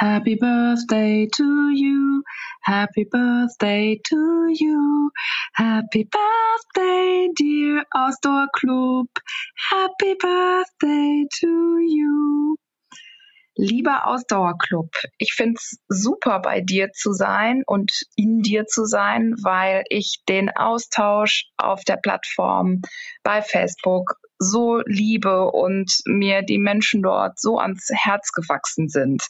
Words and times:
Happy 0.00 0.34
birthday 0.34 1.28
to 1.36 1.68
you. 1.74 2.22
Happy 2.62 3.04
birthday 3.04 4.00
to 4.08 4.46
you. 4.48 5.10
Happy 5.52 6.08
birthday, 6.08 7.28
dear 7.36 7.84
Ausdauerclub. 7.94 9.08
Happy 9.70 10.14
birthday 10.18 11.26
to 11.40 11.78
you. 11.80 12.56
Lieber 13.58 14.06
Ausdauerclub, 14.06 14.88
ich 15.18 15.34
finde 15.34 15.58
es 15.58 15.78
super, 15.88 16.40
bei 16.40 16.62
dir 16.62 16.92
zu 16.92 17.12
sein 17.12 17.62
und 17.66 17.92
in 18.16 18.40
dir 18.40 18.64
zu 18.64 18.86
sein, 18.86 19.34
weil 19.42 19.84
ich 19.90 20.22
den 20.26 20.48
Austausch 20.48 21.44
auf 21.58 21.84
der 21.84 21.98
Plattform 21.98 22.80
bei 23.22 23.42
Facebook 23.42 24.14
so 24.40 24.80
liebe 24.86 25.50
und 25.50 26.00
mir 26.06 26.40
die 26.42 26.58
Menschen 26.58 27.02
dort 27.02 27.38
so 27.38 27.58
ans 27.58 27.88
Herz 27.92 28.32
gewachsen 28.32 28.88
sind. 28.88 29.22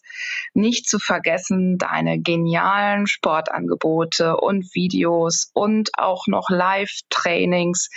Nicht 0.54 0.88
zu 0.88 1.00
vergessen 1.00 1.78
deine 1.78 2.20
genialen 2.20 3.08
Sportangebote 3.08 4.36
und 4.36 4.72
Videos 4.72 5.50
und 5.52 5.90
auch 5.98 6.28
noch 6.28 6.48
Live-Trainings 6.48 7.88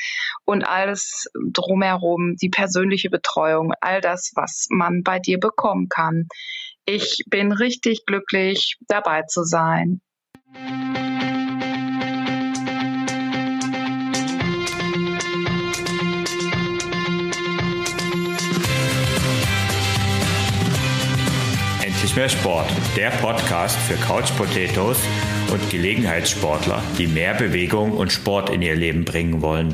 und 0.43 0.67
alles 0.67 1.27
drumherum, 1.51 2.35
die 2.41 2.49
persönliche 2.49 3.11
Betreuung, 3.11 3.73
all 3.79 4.01
das, 4.01 4.31
was 4.35 4.65
man 4.71 5.03
bei 5.03 5.19
dir 5.19 5.39
bekommen 5.39 5.89
kann. 5.89 6.27
Ich 6.85 7.23
bin 7.27 7.51
richtig 7.51 8.05
glücklich, 8.07 8.77
dabei 8.87 9.21
zu 9.27 9.43
sein. 9.43 10.01
Endlich 22.13 22.31
mehr 22.31 22.41
Sport, 22.41 22.71
der 22.95 23.09
Podcast 23.09 23.75
für 23.75 23.95
Couch 23.95 24.37
Potatoes 24.37 24.99
und 25.51 25.69
Gelegenheitssportler, 25.71 26.79
die 26.99 27.07
mehr 27.07 27.33
Bewegung 27.33 27.93
und 27.93 28.11
Sport 28.11 28.51
in 28.51 28.61
ihr 28.61 28.75
Leben 28.75 29.03
bringen 29.03 29.41
wollen. 29.41 29.73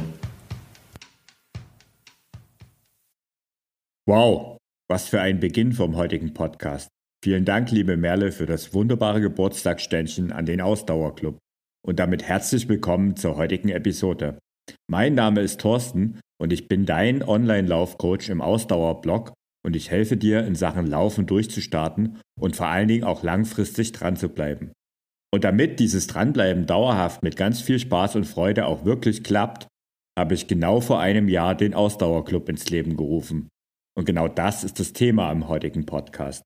Wow, 4.07 4.57
was 4.89 5.09
für 5.09 5.19
ein 5.19 5.41
Beginn 5.41 5.73
vom 5.73 5.97
heutigen 5.97 6.33
Podcast. 6.33 6.87
Vielen 7.21 7.43
Dank, 7.43 7.71
liebe 7.71 7.97
Merle, 7.97 8.31
für 8.31 8.45
das 8.45 8.73
wunderbare 8.73 9.19
Geburtstagsständchen 9.19 10.31
an 10.31 10.45
den 10.45 10.61
Ausdauerclub 10.61 11.37
und 11.85 11.99
damit 11.99 12.23
herzlich 12.23 12.69
willkommen 12.69 13.17
zur 13.17 13.35
heutigen 13.35 13.67
Episode. 13.67 14.39
Mein 14.89 15.13
Name 15.13 15.41
ist 15.41 15.59
Thorsten 15.59 16.21
und 16.41 16.53
ich 16.53 16.69
bin 16.69 16.85
dein 16.85 17.21
Online-Laufcoach 17.21 18.29
im 18.29 18.39
Ausdauerblog 18.39 19.33
und 19.65 19.75
ich 19.75 19.91
helfe 19.91 20.17
dir 20.17 20.45
in 20.45 20.55
Sachen 20.55 20.87
Laufen 20.87 21.25
durchzustarten 21.25 22.19
und 22.39 22.55
vor 22.55 22.67
allen 22.67 22.87
Dingen 22.87 23.03
auch 23.03 23.23
langfristig 23.23 23.91
dran 23.91 24.15
zu 24.15 24.29
bleiben. 24.29 24.71
Und 25.33 25.43
damit 25.43 25.79
dieses 25.79 26.07
Dranbleiben 26.07 26.65
dauerhaft 26.65 27.23
mit 27.23 27.35
ganz 27.35 27.61
viel 27.61 27.79
Spaß 27.79 28.15
und 28.15 28.25
Freude 28.25 28.65
auch 28.65 28.85
wirklich 28.85 29.23
klappt, 29.23 29.67
habe 30.17 30.33
ich 30.33 30.47
genau 30.47 30.81
vor 30.81 30.99
einem 30.99 31.29
Jahr 31.29 31.55
den 31.55 31.73
Ausdauerclub 31.73 32.49
ins 32.49 32.69
Leben 32.69 32.97
gerufen. 32.97 33.47
Und 33.97 34.05
genau 34.05 34.27
das 34.27 34.63
ist 34.63 34.79
das 34.79 34.93
Thema 34.93 35.31
im 35.31 35.47
heutigen 35.47 35.85
Podcast. 35.85 36.43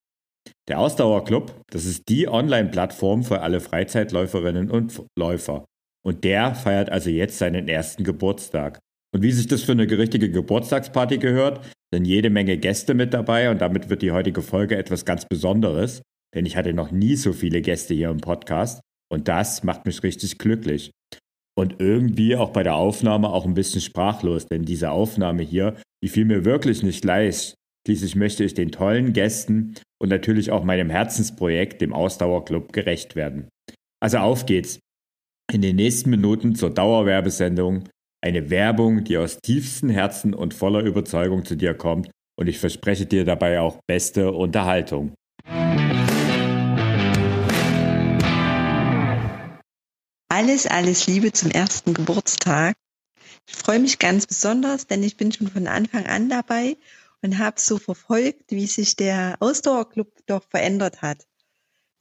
Der 0.68 0.80
Ausdauerclub, 0.80 1.62
das 1.72 1.86
ist 1.86 2.10
die 2.10 2.28
Online-Plattform 2.28 3.24
für 3.24 3.42
alle 3.42 3.60
Freizeitläuferinnen 3.60 4.70
und 4.70 5.04
Läufer. 5.18 5.66
Und 6.06 6.24
der 6.24 6.56
feiert 6.56 6.90
also 6.90 7.10
jetzt 7.10 7.38
seinen 7.38 7.68
ersten 7.68 8.04
Geburtstag. 8.04 8.80
Und 9.14 9.22
wie 9.22 9.32
sich 9.32 9.48
das 9.48 9.64
für 9.64 9.74
eine 9.74 9.90
richtige 9.90 10.32
Geburtstagsparty 10.32 11.20
gehört, 11.20 11.64
sind 11.94 12.06
jede 12.06 12.32
Menge 12.32 12.58
Gäste 12.58 12.96
mit 12.96 13.14
dabei 13.14 13.52
und 13.52 13.62
damit 13.62 13.90
wird 13.90 14.02
die 14.02 14.12
heutige 14.12 14.42
Folge 14.42 14.76
etwas 14.76 15.06
ganz 15.06 15.26
Besonderes, 15.26 16.02
denn 16.34 16.48
ich 16.48 16.58
hatte 16.58 16.74
noch 16.74 16.92
nie 16.92 17.16
so 17.16 17.32
viele 17.32 17.62
Gäste 17.62 17.94
hier 17.94 18.10
im 18.10 18.18
Podcast 18.18 18.82
und 19.12 19.28
das 19.28 19.64
macht 19.64 19.86
mich 19.86 20.02
richtig 20.02 20.40
glücklich. 20.40 20.92
Und 21.56 21.76
irgendwie 21.80 22.36
auch 22.36 22.50
bei 22.50 22.64
der 22.64 22.74
Aufnahme 22.74 23.30
auch 23.30 23.46
ein 23.46 23.54
bisschen 23.54 23.82
sprachlos, 23.82 24.48
denn 24.48 24.64
diese 24.64 24.90
Aufnahme 24.90 25.44
hier, 25.44 25.76
die 26.04 26.10
fiel 26.10 26.26
mir 26.26 26.46
wirklich 26.46 26.82
nicht 26.82 27.06
leicht. 27.06 27.54
Schließlich 27.86 28.16
möchte 28.16 28.44
ich 28.44 28.56
den 28.56 28.72
tollen 28.72 29.14
Gästen 29.14 29.76
und 30.02 30.10
natürlich 30.10 30.50
auch 30.50 30.64
meinem 30.64 30.90
Herzensprojekt, 30.90 31.82
dem 31.82 31.94
Ausdauerclub, 31.94 32.74
gerecht 32.74 33.16
werden. 33.16 33.50
Also 34.02 34.18
auf 34.18 34.48
geht's. 34.48 34.80
In 35.52 35.62
den 35.62 35.76
nächsten 35.76 36.10
Minuten 36.10 36.56
zur 36.56 36.72
Dauerwerbesendung 36.72 37.84
eine 38.24 38.50
Werbung, 38.50 39.04
die 39.04 39.18
aus 39.18 39.40
tiefstem 39.40 39.90
Herzen 39.90 40.34
und 40.34 40.54
voller 40.54 40.80
Überzeugung 40.80 41.44
zu 41.44 41.58
dir 41.58 41.74
kommt 41.74 42.10
und 42.38 42.48
ich 42.48 42.58
verspreche 42.58 43.06
dir 43.06 43.26
dabei 43.26 43.60
auch 43.60 43.80
beste 43.86 44.32
Unterhaltung. 44.32 45.14
Alles, 50.30 50.66
alles 50.66 51.06
Liebe 51.06 51.34
zum 51.34 51.52
ersten 51.52 51.94
Geburtstag. 51.94 52.76
Ich 53.46 53.56
freue 53.56 53.80
mich 53.80 54.00
ganz 54.00 54.26
besonders, 54.26 54.88
denn 54.88 55.04
ich 55.04 55.18
bin 55.18 55.34
schon 55.34 55.50
von 55.50 55.68
Anfang 55.68 56.06
an 56.06 56.30
dabei 56.30 56.78
und 57.22 57.40
habe 57.40 57.60
so 57.60 57.78
verfolgt, 57.78 58.52
wie 58.52 58.68
sich 58.68 58.96
der 58.96 59.36
Ausdauerclub 59.42 60.08
doch 60.28 60.44
verändert 60.50 61.02
hat. 61.02 61.28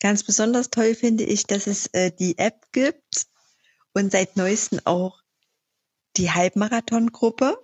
Ganz 0.00 0.22
besonders 0.22 0.70
toll 0.70 0.94
finde 0.94 1.24
ich, 1.24 1.46
dass 1.46 1.66
es 1.66 1.88
äh, 1.88 2.12
die 2.12 2.38
App 2.38 2.66
gibt 2.70 3.26
und 3.92 4.12
seit 4.12 4.36
neuestem 4.36 4.80
auch 4.84 5.21
die 6.16 6.30
Halbmarathon-Gruppe, 6.30 7.62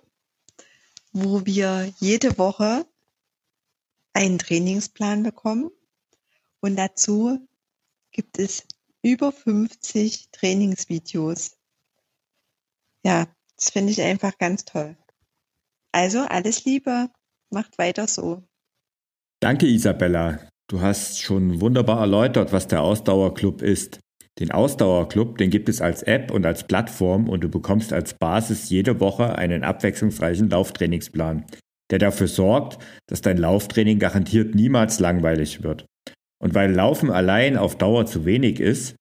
wo 1.11 1.45
wir 1.45 1.91
jede 1.99 2.37
Woche 2.37 2.85
einen 4.13 4.39
Trainingsplan 4.39 5.23
bekommen 5.23 5.71
und 6.59 6.75
dazu 6.75 7.39
gibt 8.11 8.39
es 8.39 8.65
über 9.01 9.31
50 9.31 10.29
Trainingsvideos. 10.31 11.57
Ja, 13.03 13.27
das 13.55 13.69
finde 13.69 13.91
ich 13.91 14.01
einfach 14.01 14.37
ganz 14.37 14.65
toll. 14.65 14.97
Also 15.91 16.19
alles 16.19 16.65
Liebe, 16.65 17.09
macht 17.49 17.77
weiter 17.77 18.07
so. 18.07 18.43
Danke, 19.39 19.67
Isabella. 19.67 20.39
Du 20.67 20.81
hast 20.81 21.21
schon 21.21 21.61
wunderbar 21.61 22.01
erläutert, 22.01 22.51
was 22.51 22.67
der 22.67 22.81
Ausdauerclub 22.81 23.61
ist. 23.61 23.99
Den 24.39 24.51
Ausdauerclub, 24.51 25.37
den 25.37 25.49
gibt 25.49 25.67
es 25.67 25.81
als 25.81 26.01
App 26.03 26.31
und 26.31 26.45
als 26.45 26.65
Plattform 26.65 27.27
und 27.27 27.43
du 27.43 27.49
bekommst 27.49 27.91
als 27.91 28.13
Basis 28.13 28.69
jede 28.69 29.01
Woche 29.01 29.37
einen 29.37 29.63
abwechslungsreichen 29.63 30.49
Lauftrainingsplan, 30.49 31.45
der 31.91 31.99
dafür 31.99 32.27
sorgt, 32.27 32.81
dass 33.07 33.21
dein 33.21 33.37
Lauftraining 33.37 33.99
garantiert 33.99 34.55
niemals 34.55 34.99
langweilig 34.99 35.61
wird. 35.61 35.85
Und 36.41 36.55
weil 36.55 36.71
Laufen 36.71 37.11
allein 37.11 37.57
auf 37.57 37.77
Dauer 37.77 38.05
zu 38.05 38.23
wenig 38.23 38.61
ist, 38.61 38.95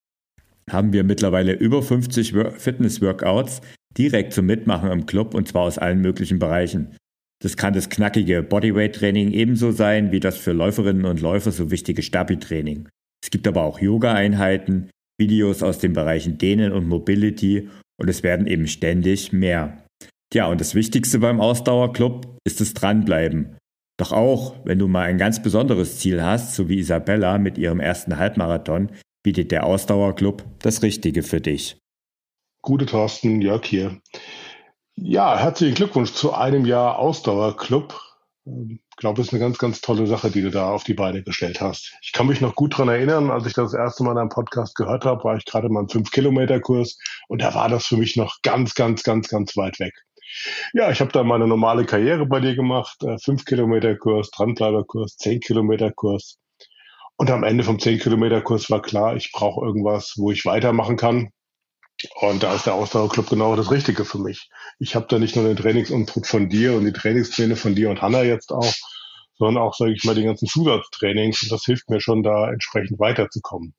haben 0.68 0.92
wir 0.92 1.04
mittlerweile 1.04 1.52
über 1.52 1.82
50 1.82 2.34
Fitness-Workouts 2.56 3.60
direkt 3.96 4.32
zum 4.32 4.46
Mitmachen 4.46 4.90
im 4.90 5.06
Club 5.06 5.34
und 5.34 5.46
zwar 5.46 5.62
aus 5.62 5.78
allen 5.78 6.00
möglichen 6.00 6.40
Bereichen. 6.40 6.96
Das 7.40 7.56
kann 7.56 7.74
das 7.74 7.88
knackige 7.88 8.42
Bodyweight-Training 8.42 9.30
ebenso 9.30 9.70
sein 9.70 10.10
wie 10.10 10.18
das 10.18 10.36
für 10.36 10.52
Läuferinnen 10.52 11.04
und 11.04 11.20
Läufer 11.20 11.52
so 11.52 11.70
wichtige 11.70 12.02
Stabi-Training. 12.02 12.88
Es 13.22 13.30
gibt 13.30 13.46
aber 13.46 13.62
auch 13.62 13.80
Yoga-Einheiten, 13.80 14.90
Videos 15.18 15.62
aus 15.62 15.78
den 15.78 15.92
Bereichen 15.92 16.38
Dehnen 16.38 16.72
und 16.72 16.86
Mobility 16.86 17.68
und 18.00 18.08
es 18.08 18.22
werden 18.22 18.46
eben 18.46 18.66
ständig 18.66 19.32
mehr. 19.32 19.84
Tja, 20.32 20.46
und 20.46 20.60
das 20.60 20.74
Wichtigste 20.74 21.18
beim 21.18 21.40
Ausdauerclub 21.40 22.38
ist 22.44 22.60
das 22.60 22.74
Dranbleiben. 22.74 23.56
Doch 23.98 24.12
auch, 24.12 24.54
wenn 24.64 24.78
du 24.78 24.86
mal 24.86 25.02
ein 25.02 25.18
ganz 25.18 25.42
besonderes 25.42 25.98
Ziel 25.98 26.22
hast, 26.22 26.54
so 26.54 26.68
wie 26.68 26.78
Isabella 26.78 27.38
mit 27.38 27.58
ihrem 27.58 27.80
ersten 27.80 28.16
Halbmarathon, 28.16 28.92
bietet 29.24 29.50
der 29.50 29.66
Ausdauerclub 29.66 30.44
das 30.60 30.82
Richtige 30.82 31.22
für 31.22 31.40
dich. 31.40 31.78
Gute 32.62 32.86
Thorsten, 32.86 33.40
Jörg 33.40 33.64
hier. 33.64 34.00
Ja, 34.94 35.38
herzlichen 35.38 35.74
Glückwunsch 35.74 36.12
zu 36.12 36.32
einem 36.32 36.64
Jahr 36.64 36.98
Ausdauerclub. 36.98 38.00
Ich 38.98 39.00
glaube, 39.00 39.18
das 39.18 39.28
ist 39.28 39.32
eine 39.32 39.38
ganz, 39.38 39.58
ganz 39.58 39.80
tolle 39.80 40.08
Sache, 40.08 40.28
die 40.28 40.42
du 40.42 40.50
da 40.50 40.72
auf 40.72 40.82
die 40.82 40.92
Beine 40.92 41.22
gestellt 41.22 41.60
hast. 41.60 41.96
Ich 42.02 42.10
kann 42.10 42.26
mich 42.26 42.40
noch 42.40 42.56
gut 42.56 42.76
dran 42.76 42.88
erinnern, 42.88 43.30
als 43.30 43.46
ich 43.46 43.52
das 43.52 43.72
erste 43.72 44.02
Mal 44.02 44.10
in 44.10 44.18
einem 44.18 44.28
Podcast 44.28 44.74
gehört 44.74 45.04
habe, 45.04 45.22
war 45.22 45.36
ich 45.36 45.44
gerade 45.44 45.68
mal 45.68 45.82
im 45.82 45.86
5-Kilometer-Kurs 45.86 46.98
und 47.28 47.40
da 47.40 47.54
war 47.54 47.68
das 47.68 47.86
für 47.86 47.96
mich 47.96 48.16
noch 48.16 48.38
ganz, 48.42 48.74
ganz, 48.74 49.04
ganz, 49.04 49.28
ganz 49.28 49.56
weit 49.56 49.78
weg. 49.78 49.94
Ja, 50.72 50.90
ich 50.90 51.00
habe 51.00 51.12
da 51.12 51.22
meine 51.22 51.46
normale 51.46 51.86
Karriere 51.86 52.26
bei 52.26 52.40
dir 52.40 52.56
gemacht. 52.56 52.98
5-Kilometer-Kurs, 53.00 54.32
Dranbleiberkurs, 54.32 55.16
10-Kilometer-Kurs. 55.20 56.38
Und 57.18 57.30
am 57.30 57.44
Ende 57.44 57.62
vom 57.62 57.76
10-Kilometer-Kurs 57.76 58.68
war 58.68 58.82
klar, 58.82 59.14
ich 59.14 59.30
brauche 59.30 59.64
irgendwas, 59.64 60.14
wo 60.16 60.32
ich 60.32 60.44
weitermachen 60.44 60.96
kann. 60.96 61.30
Und 62.20 62.42
da 62.42 62.54
ist 62.54 62.66
der 62.66 62.74
Ausdauerclub 62.74 63.28
genau 63.28 63.56
das 63.56 63.70
Richtige 63.70 64.04
für 64.04 64.18
mich. 64.18 64.48
Ich 64.78 64.94
habe 64.94 65.06
da 65.08 65.18
nicht 65.18 65.36
nur 65.36 65.44
den 65.44 65.56
Trainingsinput 65.56 66.26
von 66.26 66.48
dir 66.48 66.74
und 66.74 66.84
die 66.84 66.92
Trainingspläne 66.92 67.56
von 67.56 67.74
dir 67.74 67.90
und 67.90 68.02
Hanna 68.02 68.22
jetzt 68.22 68.52
auch, 68.52 68.72
sondern 69.38 69.62
auch, 69.62 69.74
sage 69.74 69.92
ich 69.92 70.04
mal, 70.04 70.14
die 70.14 70.24
ganzen 70.24 70.46
Zusatztrainings. 70.46 71.42
Und 71.42 71.52
das 71.52 71.64
hilft 71.64 71.90
mir 71.90 72.00
schon, 72.00 72.22
da 72.22 72.50
entsprechend 72.50 72.98
weiterzukommen. 72.98 73.74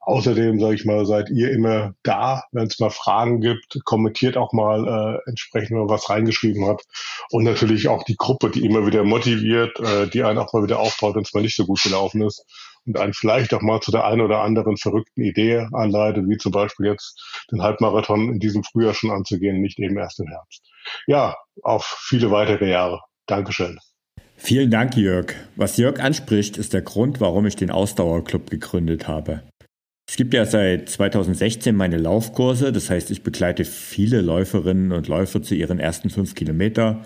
Außerdem, 0.00 0.58
sage 0.58 0.74
ich 0.74 0.84
mal, 0.84 1.06
seid 1.06 1.30
ihr 1.30 1.52
immer 1.52 1.94
da, 2.02 2.42
wenn 2.52 2.66
es 2.66 2.78
mal 2.80 2.90
Fragen 2.90 3.40
gibt. 3.40 3.78
Kommentiert 3.84 4.36
auch 4.36 4.52
mal 4.52 5.20
äh, 5.24 5.28
entsprechend, 5.28 5.70
wenn 5.70 5.86
man 5.86 5.88
was 5.90 6.08
reingeschrieben 6.10 6.66
hat. 6.66 6.82
Und 7.30 7.44
natürlich 7.44 7.88
auch 7.88 8.02
die 8.02 8.16
Gruppe, 8.16 8.50
die 8.50 8.64
immer 8.64 8.86
wieder 8.86 9.04
motiviert, 9.04 9.78
äh, 9.78 10.08
die 10.08 10.24
einen 10.24 10.38
auch 10.38 10.52
mal 10.52 10.64
wieder 10.64 10.80
aufbaut, 10.80 11.14
wenn 11.14 11.22
es 11.22 11.34
mal 11.34 11.42
nicht 11.42 11.56
so 11.56 11.66
gut 11.66 11.82
gelaufen 11.82 12.22
ist 12.22 12.44
und 12.88 12.98
einen 12.98 13.12
vielleicht 13.12 13.54
auch 13.54 13.60
mal 13.60 13.80
zu 13.80 13.92
der 13.92 14.04
einen 14.04 14.22
oder 14.22 14.40
anderen 14.40 14.76
verrückten 14.76 15.22
Idee 15.22 15.68
anleitet, 15.72 16.24
wie 16.28 16.38
zum 16.38 16.52
Beispiel 16.52 16.86
jetzt 16.86 17.46
den 17.52 17.62
Halbmarathon 17.62 18.32
in 18.32 18.38
diesem 18.38 18.64
Frühjahr 18.64 18.94
schon 18.94 19.10
anzugehen, 19.10 19.60
nicht 19.60 19.78
eben 19.78 19.98
erst 19.98 20.18
im 20.20 20.26
Herbst. 20.26 20.66
Ja, 21.06 21.36
auf 21.62 21.84
viele 22.00 22.30
weitere 22.30 22.70
Jahre. 22.70 23.00
Dankeschön. 23.26 23.78
Vielen 24.36 24.70
Dank, 24.70 24.96
Jörg. 24.96 25.34
Was 25.56 25.76
Jörg 25.76 26.00
anspricht, 26.00 26.56
ist 26.56 26.72
der 26.72 26.82
Grund, 26.82 27.20
warum 27.20 27.44
ich 27.46 27.56
den 27.56 27.70
Ausdauerclub 27.70 28.50
gegründet 28.50 29.06
habe. 29.06 29.42
Es 30.08 30.16
gibt 30.16 30.32
ja 30.32 30.46
seit 30.46 30.88
2016 30.88 31.76
meine 31.76 31.98
Laufkurse, 31.98 32.72
das 32.72 32.88
heißt, 32.88 33.10
ich 33.10 33.22
begleite 33.22 33.66
viele 33.66 34.22
Läuferinnen 34.22 34.92
und 34.92 35.06
Läufer 35.06 35.42
zu 35.42 35.54
ihren 35.54 35.78
ersten 35.78 36.08
fünf 36.08 36.34
Kilometer, 36.34 37.04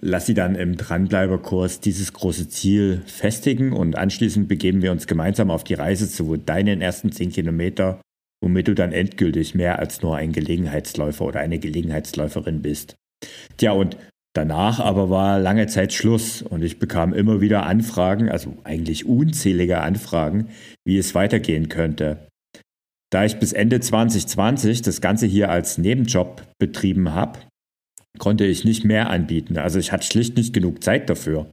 lasse 0.00 0.26
sie 0.26 0.34
dann 0.34 0.54
im 0.54 0.76
Dranbleiberkurs 0.76 1.80
dieses 1.80 2.12
große 2.12 2.48
Ziel 2.48 3.02
festigen 3.06 3.72
und 3.72 3.96
anschließend 3.96 4.48
begeben 4.48 4.82
wir 4.82 4.92
uns 4.92 5.06
gemeinsam 5.06 5.50
auf 5.50 5.64
die 5.64 5.74
Reise 5.74 6.10
zu 6.10 6.36
deinen 6.36 6.80
ersten 6.80 7.12
zehn 7.12 7.30
Kilometer, 7.30 8.00
womit 8.42 8.68
du 8.68 8.74
dann 8.74 8.92
endgültig 8.92 9.54
mehr 9.54 9.78
als 9.78 10.02
nur 10.02 10.16
ein 10.16 10.32
Gelegenheitsläufer 10.32 11.24
oder 11.24 11.40
eine 11.40 11.58
Gelegenheitsläuferin 11.58 12.60
bist. 12.60 12.96
Tja, 13.56 13.72
und 13.72 13.96
danach 14.34 14.80
aber 14.80 15.08
war 15.08 15.40
lange 15.40 15.66
Zeit 15.66 15.94
Schluss 15.94 16.42
und 16.42 16.62
ich 16.62 16.78
bekam 16.78 17.14
immer 17.14 17.40
wieder 17.40 17.64
Anfragen, 17.64 18.28
also 18.28 18.58
eigentlich 18.64 19.06
unzählige 19.06 19.80
Anfragen, 19.80 20.48
wie 20.84 20.98
es 20.98 21.14
weitergehen 21.14 21.70
könnte. 21.70 22.28
Da 23.10 23.24
ich 23.24 23.38
bis 23.38 23.54
Ende 23.54 23.80
2020 23.80 24.82
das 24.82 25.00
Ganze 25.00 25.26
hier 25.26 25.48
als 25.50 25.78
Nebenjob 25.78 26.42
betrieben 26.58 27.14
habe, 27.14 27.38
konnte 28.18 28.44
ich 28.44 28.64
nicht 28.64 28.84
mehr 28.84 29.10
anbieten. 29.10 29.58
Also 29.58 29.78
ich 29.78 29.92
hatte 29.92 30.06
schlicht 30.06 30.36
nicht 30.36 30.52
genug 30.52 30.82
Zeit 30.82 31.08
dafür. 31.08 31.50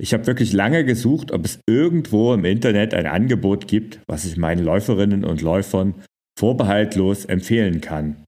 Ich 0.00 0.14
habe 0.14 0.26
wirklich 0.26 0.52
lange 0.52 0.84
gesucht, 0.84 1.32
ob 1.32 1.44
es 1.44 1.58
irgendwo 1.68 2.32
im 2.32 2.44
Internet 2.44 2.94
ein 2.94 3.06
Angebot 3.06 3.66
gibt, 3.66 4.00
was 4.06 4.24
ich 4.24 4.36
meinen 4.36 4.64
Läuferinnen 4.64 5.24
und 5.24 5.42
Läufern 5.42 5.94
vorbehaltlos 6.38 7.24
empfehlen 7.24 7.80
kann. 7.80 8.24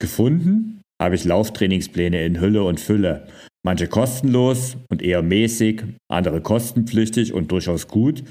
Gefunden 0.00 0.80
habe 1.00 1.14
ich 1.14 1.24
Lauftrainingspläne 1.24 2.24
in 2.24 2.40
Hülle 2.40 2.64
und 2.64 2.80
Fülle. 2.80 3.26
Manche 3.62 3.86
kostenlos 3.86 4.78
und 4.88 5.02
eher 5.02 5.22
mäßig, 5.22 5.82
andere 6.10 6.40
kostenpflichtig 6.40 7.34
und 7.34 7.52
durchaus 7.52 7.88
gut. 7.88 8.24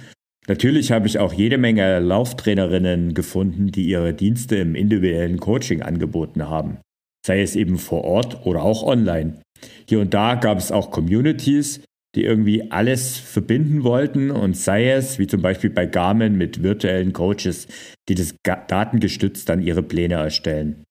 Natürlich 0.48 0.92
habe 0.92 1.08
ich 1.08 1.20
auch 1.20 1.34
jede 1.34 1.58
Menge 1.58 2.00
Lauftrainerinnen 2.00 3.14
gefunden, 3.14 3.68
die 3.68 3.88
ihre 3.88 4.14
Dienste 4.14 4.58
im 4.58 4.76
individuellen 4.76 5.40
Coaching 5.40 5.84
angeboten 5.84 6.50
haben 6.50 6.80
sei 7.26 7.42
es 7.42 7.56
eben 7.56 7.78
vor 7.78 8.04
Ort 8.04 8.46
oder 8.46 8.64
auch 8.64 8.84
online. 8.84 9.42
Hier 9.88 10.00
und 10.00 10.14
da 10.14 10.36
gab 10.36 10.58
es 10.58 10.72
auch 10.72 10.92
Communities, 10.92 11.82
die 12.16 12.24
irgendwie 12.24 12.72
alles 12.72 13.18
verbinden 13.18 13.84
wollten 13.84 14.30
und 14.30 14.56
sei 14.56 14.92
es, 14.92 15.18
wie 15.18 15.28
zum 15.28 15.42
Beispiel 15.42 15.70
bei 15.70 15.86
Garmin 15.86 16.38
mit 16.38 16.62
virtuellen 16.62 17.14
Coaches, 17.14 17.68
die 18.08 18.16
das 18.16 18.36
datengestützt 18.44 19.50
dann 19.50 19.62
ihre 19.62 19.84
Pläne 19.84 20.16
erstellen. 20.16 20.84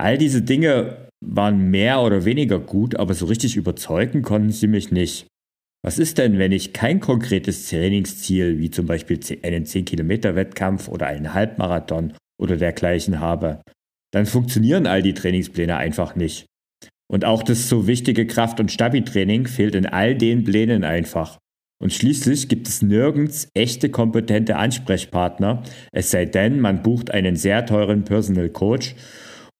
All 0.00 0.16
diese 0.16 0.40
Dinge 0.40 1.08
waren 1.22 1.70
mehr 1.70 2.00
oder 2.00 2.24
weniger 2.24 2.58
gut, 2.58 2.96
aber 2.96 3.12
so 3.12 3.26
richtig 3.26 3.56
überzeugen 3.56 4.22
konnten 4.22 4.50
sie 4.50 4.66
mich 4.66 4.90
nicht. 4.90 5.26
Was 5.82 5.98
ist 5.98 6.18
denn, 6.18 6.38
wenn 6.38 6.52
ich 6.52 6.72
kein 6.72 7.00
konkretes 7.00 7.68
Trainingsziel, 7.68 8.58
wie 8.58 8.70
zum 8.70 8.86
Beispiel 8.86 9.18
einen 9.42 9.64
10-Kilometer-Wettkampf 9.64 10.88
oder 10.88 11.06
einen 11.06 11.34
Halbmarathon 11.34 12.14
oder 12.40 12.56
dergleichen 12.56 13.20
habe? 13.20 13.62
Dann 14.12 14.26
funktionieren 14.26 14.86
all 14.86 15.02
die 15.02 15.14
Trainingspläne 15.14 15.76
einfach 15.76 16.16
nicht. 16.16 16.46
Und 17.10 17.24
auch 17.24 17.42
das 17.42 17.68
so 17.68 17.86
wichtige 17.86 18.26
Kraft- 18.26 18.60
und 18.60 18.70
Stabi-Training 18.70 19.46
fehlt 19.46 19.74
in 19.74 19.86
all 19.86 20.14
den 20.14 20.44
Plänen 20.44 20.84
einfach. 20.84 21.38
Und 21.82 21.92
schließlich 21.92 22.48
gibt 22.48 22.68
es 22.68 22.82
nirgends 22.82 23.48
echte 23.54 23.88
kompetente 23.88 24.56
Ansprechpartner, 24.56 25.62
es 25.92 26.10
sei 26.10 26.26
denn, 26.26 26.60
man 26.60 26.82
bucht 26.82 27.10
einen 27.10 27.36
sehr 27.36 27.64
teuren 27.64 28.04
Personal 28.04 28.50
Coach. 28.50 28.94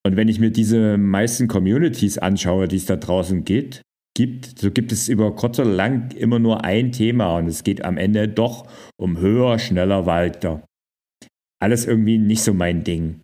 Und 0.07 0.17
wenn 0.17 0.29
ich 0.29 0.39
mir 0.39 0.51
diese 0.51 0.99
meisten 0.99 1.49
Communities 1.49 2.19
anschaue, 2.19 2.69
die 2.69 2.77
es 2.77 2.87
da 2.87 2.97
draußen 2.97 3.45
gibt, 3.45 3.83
gibt, 4.17 4.59
so 4.59 4.71
gibt 4.71 4.93
es 4.93 5.09
über 5.09 5.35
kurz 5.35 5.59
oder 5.59 5.71
lang 5.71 6.11
immer 6.13 6.39
nur 6.39 6.65
ein 6.65 6.93
Thema 6.93 7.37
und 7.39 7.47
es 7.47 7.65
geht 7.65 7.85
am 7.85 7.97
Ende 7.97 8.29
doch 8.29 8.67
um 8.99 9.19
höher, 9.19 9.59
schneller, 9.59 10.05
weiter. 10.07 10.63
Alles 11.59 11.87
irgendwie 11.87 12.19
nicht 12.19 12.43
so 12.43 12.53
mein 12.53 12.85
Ding. 12.85 13.21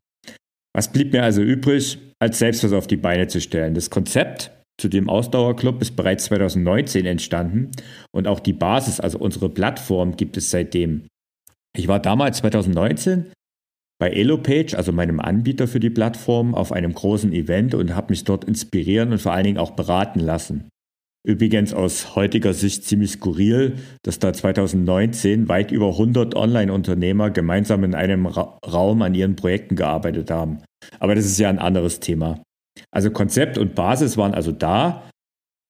Was 0.76 0.92
blieb 0.92 1.14
mir 1.14 1.22
also 1.22 1.40
übrig, 1.40 1.96
als 2.18 2.38
selbst 2.38 2.62
was 2.62 2.74
auf 2.74 2.86
die 2.86 2.98
Beine 2.98 3.28
zu 3.28 3.40
stellen? 3.40 3.72
Das 3.72 3.88
Konzept 3.88 4.50
zu 4.78 4.90
dem 4.90 5.08
Ausdauerclub 5.08 5.80
ist 5.80 5.96
bereits 5.96 6.26
2019 6.26 7.06
entstanden 7.06 7.70
und 8.14 8.28
auch 8.28 8.40
die 8.40 8.52
Basis, 8.52 9.00
also 9.00 9.16
unsere 9.16 9.48
Plattform, 9.48 10.16
gibt 10.18 10.36
es 10.36 10.50
seitdem. 10.50 11.06
Ich 11.74 11.88
war 11.88 11.98
damals 11.98 12.36
2019 12.38 13.32
bei 13.98 14.10
Elopage, 14.10 14.76
also 14.76 14.92
meinem 14.92 15.18
Anbieter 15.18 15.66
für 15.66 15.80
die 15.80 15.88
Plattform, 15.88 16.54
auf 16.54 16.72
einem 16.72 16.92
großen 16.92 17.32
Event 17.32 17.74
und 17.74 17.96
habe 17.96 18.12
mich 18.12 18.24
dort 18.24 18.44
inspirieren 18.44 19.12
und 19.12 19.18
vor 19.22 19.32
allen 19.32 19.44
Dingen 19.44 19.58
auch 19.58 19.70
beraten 19.70 20.20
lassen. 20.20 20.68
Übrigens 21.26 21.74
aus 21.74 22.14
heutiger 22.14 22.54
Sicht 22.54 22.84
ziemlich 22.84 23.10
skurril, 23.10 23.78
dass 24.02 24.20
da 24.20 24.32
2019 24.32 25.48
weit 25.48 25.72
über 25.72 25.88
100 25.88 26.36
Online-Unternehmer 26.36 27.30
gemeinsam 27.30 27.82
in 27.82 27.96
einem 27.96 28.26
Ra 28.26 28.60
Raum 28.64 29.02
an 29.02 29.12
ihren 29.12 29.34
Projekten 29.34 29.74
gearbeitet 29.74 30.30
haben. 30.30 30.62
Aber 31.00 31.16
das 31.16 31.26
ist 31.26 31.40
ja 31.40 31.48
ein 31.48 31.58
anderes 31.58 31.98
Thema. 31.98 32.40
Also 32.92 33.10
Konzept 33.10 33.58
und 33.58 33.74
Basis 33.74 34.16
waren 34.16 34.34
also 34.34 34.52
da, 34.52 35.10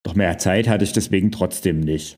doch 0.05 0.14
mehr 0.14 0.37
Zeit 0.37 0.69
hatte 0.69 0.85
ich 0.85 0.93
deswegen 0.93 1.32
trotzdem 1.32 1.81
nicht. 1.81 2.17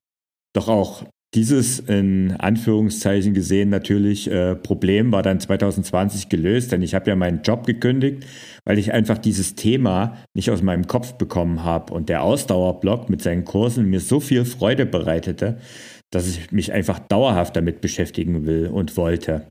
Doch 0.52 0.66
auch 0.66 1.04
dieses 1.34 1.78
in 1.78 2.32
Anführungszeichen 2.38 3.34
gesehen 3.34 3.68
natürlich 3.68 4.30
äh, 4.30 4.54
Problem 4.54 5.12
war 5.12 5.22
dann 5.22 5.40
2020 5.40 6.30
gelöst, 6.30 6.72
denn 6.72 6.80
ich 6.80 6.94
habe 6.94 7.10
ja 7.10 7.16
meinen 7.16 7.42
Job 7.42 7.66
gekündigt, 7.66 8.24
weil 8.64 8.78
ich 8.78 8.92
einfach 8.92 9.18
dieses 9.18 9.54
Thema 9.54 10.16
nicht 10.34 10.50
aus 10.50 10.62
meinem 10.62 10.86
Kopf 10.86 11.14
bekommen 11.14 11.64
habe 11.64 11.92
und 11.92 12.08
der 12.08 12.22
Ausdauerblock 12.22 13.10
mit 13.10 13.20
seinen 13.20 13.44
Kursen 13.44 13.90
mir 13.90 14.00
so 14.00 14.20
viel 14.20 14.46
Freude 14.46 14.86
bereitete, 14.86 15.58
dass 16.10 16.26
ich 16.26 16.50
mich 16.50 16.72
einfach 16.72 16.98
dauerhaft 16.98 17.54
damit 17.56 17.82
beschäftigen 17.82 18.46
will 18.46 18.68
und 18.68 18.96
wollte. 18.96 19.46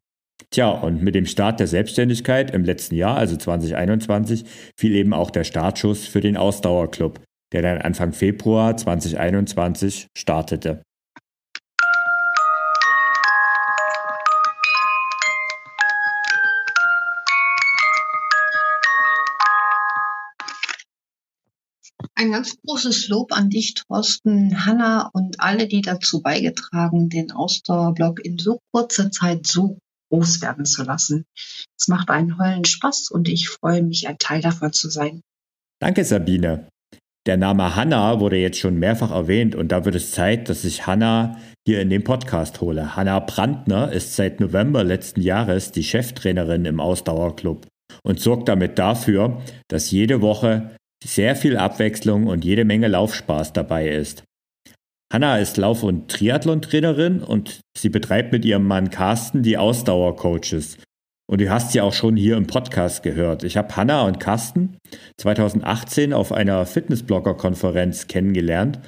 Tja, 0.49 0.69
und 0.69 1.03
mit 1.03 1.13
dem 1.13 1.25
Start 1.25 1.59
der 1.59 1.67
Selbstständigkeit 1.67 2.51
im 2.51 2.63
letzten 2.63 2.95
Jahr, 2.95 3.17
also 3.17 3.35
2021, 3.35 4.45
fiel 4.79 4.95
eben 4.95 5.13
auch 5.13 5.29
der 5.29 5.43
Startschuss 5.43 6.07
für 6.07 6.21
den 6.21 6.37
Ausdauerclub, 6.37 7.19
der 7.53 7.61
dann 7.61 7.79
Anfang 7.79 8.13
Februar 8.13 8.77
2021 8.77 10.07
startete. 10.17 10.81
Ein 22.19 22.31
ganz 22.31 22.57
großes 22.65 23.09
Lob 23.09 23.31
an 23.31 23.51
dich, 23.51 23.75
Thorsten, 23.75 24.65
Hanna 24.65 25.11
und 25.13 25.39
alle, 25.39 25.67
die 25.67 25.81
dazu 25.81 26.23
beigetragen, 26.23 27.09
den 27.09 27.31
Ausdauerblock 27.31 28.25
in 28.25 28.39
so 28.39 28.59
kurzer 28.71 29.11
Zeit 29.11 29.45
so 29.45 29.77
groß 30.09 30.41
werden 30.41 30.65
zu 30.65 30.81
lassen. 30.81 31.25
Es 31.77 31.87
macht 31.87 32.09
einen 32.09 32.39
Heulen 32.39 32.65
Spaß 32.65 33.11
und 33.11 33.29
ich 33.29 33.49
freue 33.49 33.83
mich, 33.83 34.07
ein 34.07 34.17
Teil 34.17 34.41
davon 34.41 34.73
zu 34.73 34.89
sein. 34.89 35.21
Danke, 35.79 36.03
Sabine. 36.03 36.67
Der 37.27 37.37
Name 37.37 37.75
Hanna 37.75 38.19
wurde 38.19 38.37
jetzt 38.37 38.57
schon 38.57 38.79
mehrfach 38.79 39.11
erwähnt 39.11 39.53
und 39.53 39.71
da 39.71 39.85
wird 39.85 39.93
es 39.93 40.09
Zeit, 40.09 40.49
dass 40.49 40.63
ich 40.63 40.87
Hanna 40.87 41.37
hier 41.67 41.81
in 41.81 41.91
den 41.91 42.03
Podcast 42.03 42.61
hole. 42.61 42.95
Hanna 42.95 43.19
Brandner 43.19 43.91
ist 43.91 44.15
seit 44.15 44.39
November 44.39 44.83
letzten 44.83 45.21
Jahres 45.21 45.71
die 45.71 45.83
Cheftrainerin 45.83 46.65
im 46.65 46.79
Ausdauerclub 46.79 47.67
und 48.01 48.19
sorgt 48.19 48.49
damit 48.49 48.79
dafür, 48.79 49.43
dass 49.67 49.91
jede 49.91 50.21
Woche 50.21 50.76
sehr 51.03 51.35
viel 51.35 51.57
Abwechslung 51.57 52.27
und 52.27 52.43
jede 52.45 52.65
Menge 52.65 52.87
Laufspaß 52.87 53.53
dabei 53.53 53.89
ist. 53.89 54.23
Hanna 55.11 55.37
ist 55.37 55.57
Lauf- 55.57 55.83
und 55.83 56.09
Triathlon-Trainerin 56.09 57.21
und 57.21 57.61
sie 57.77 57.89
betreibt 57.89 58.33
mit 58.33 58.43
ihrem 58.43 58.65
Mann 58.65 58.89
Carsten 58.89 59.41
die 59.41 59.57
Ausdauer-Coaches. 59.57 60.77
Und 61.29 61.41
du 61.41 61.49
hast 61.49 61.71
sie 61.71 61.81
auch 61.81 61.93
schon 61.93 62.15
hier 62.15 62.37
im 62.37 62.47
Podcast 62.47 63.03
gehört. 63.03 63.43
Ich 63.43 63.57
habe 63.57 63.75
Hanna 63.75 64.05
und 64.05 64.19
Carsten 64.19 64.77
2018 65.19 66.13
auf 66.13 66.31
einer 66.31 66.65
Fitnessblogger-Konferenz 66.65 68.07
kennengelernt 68.07 68.79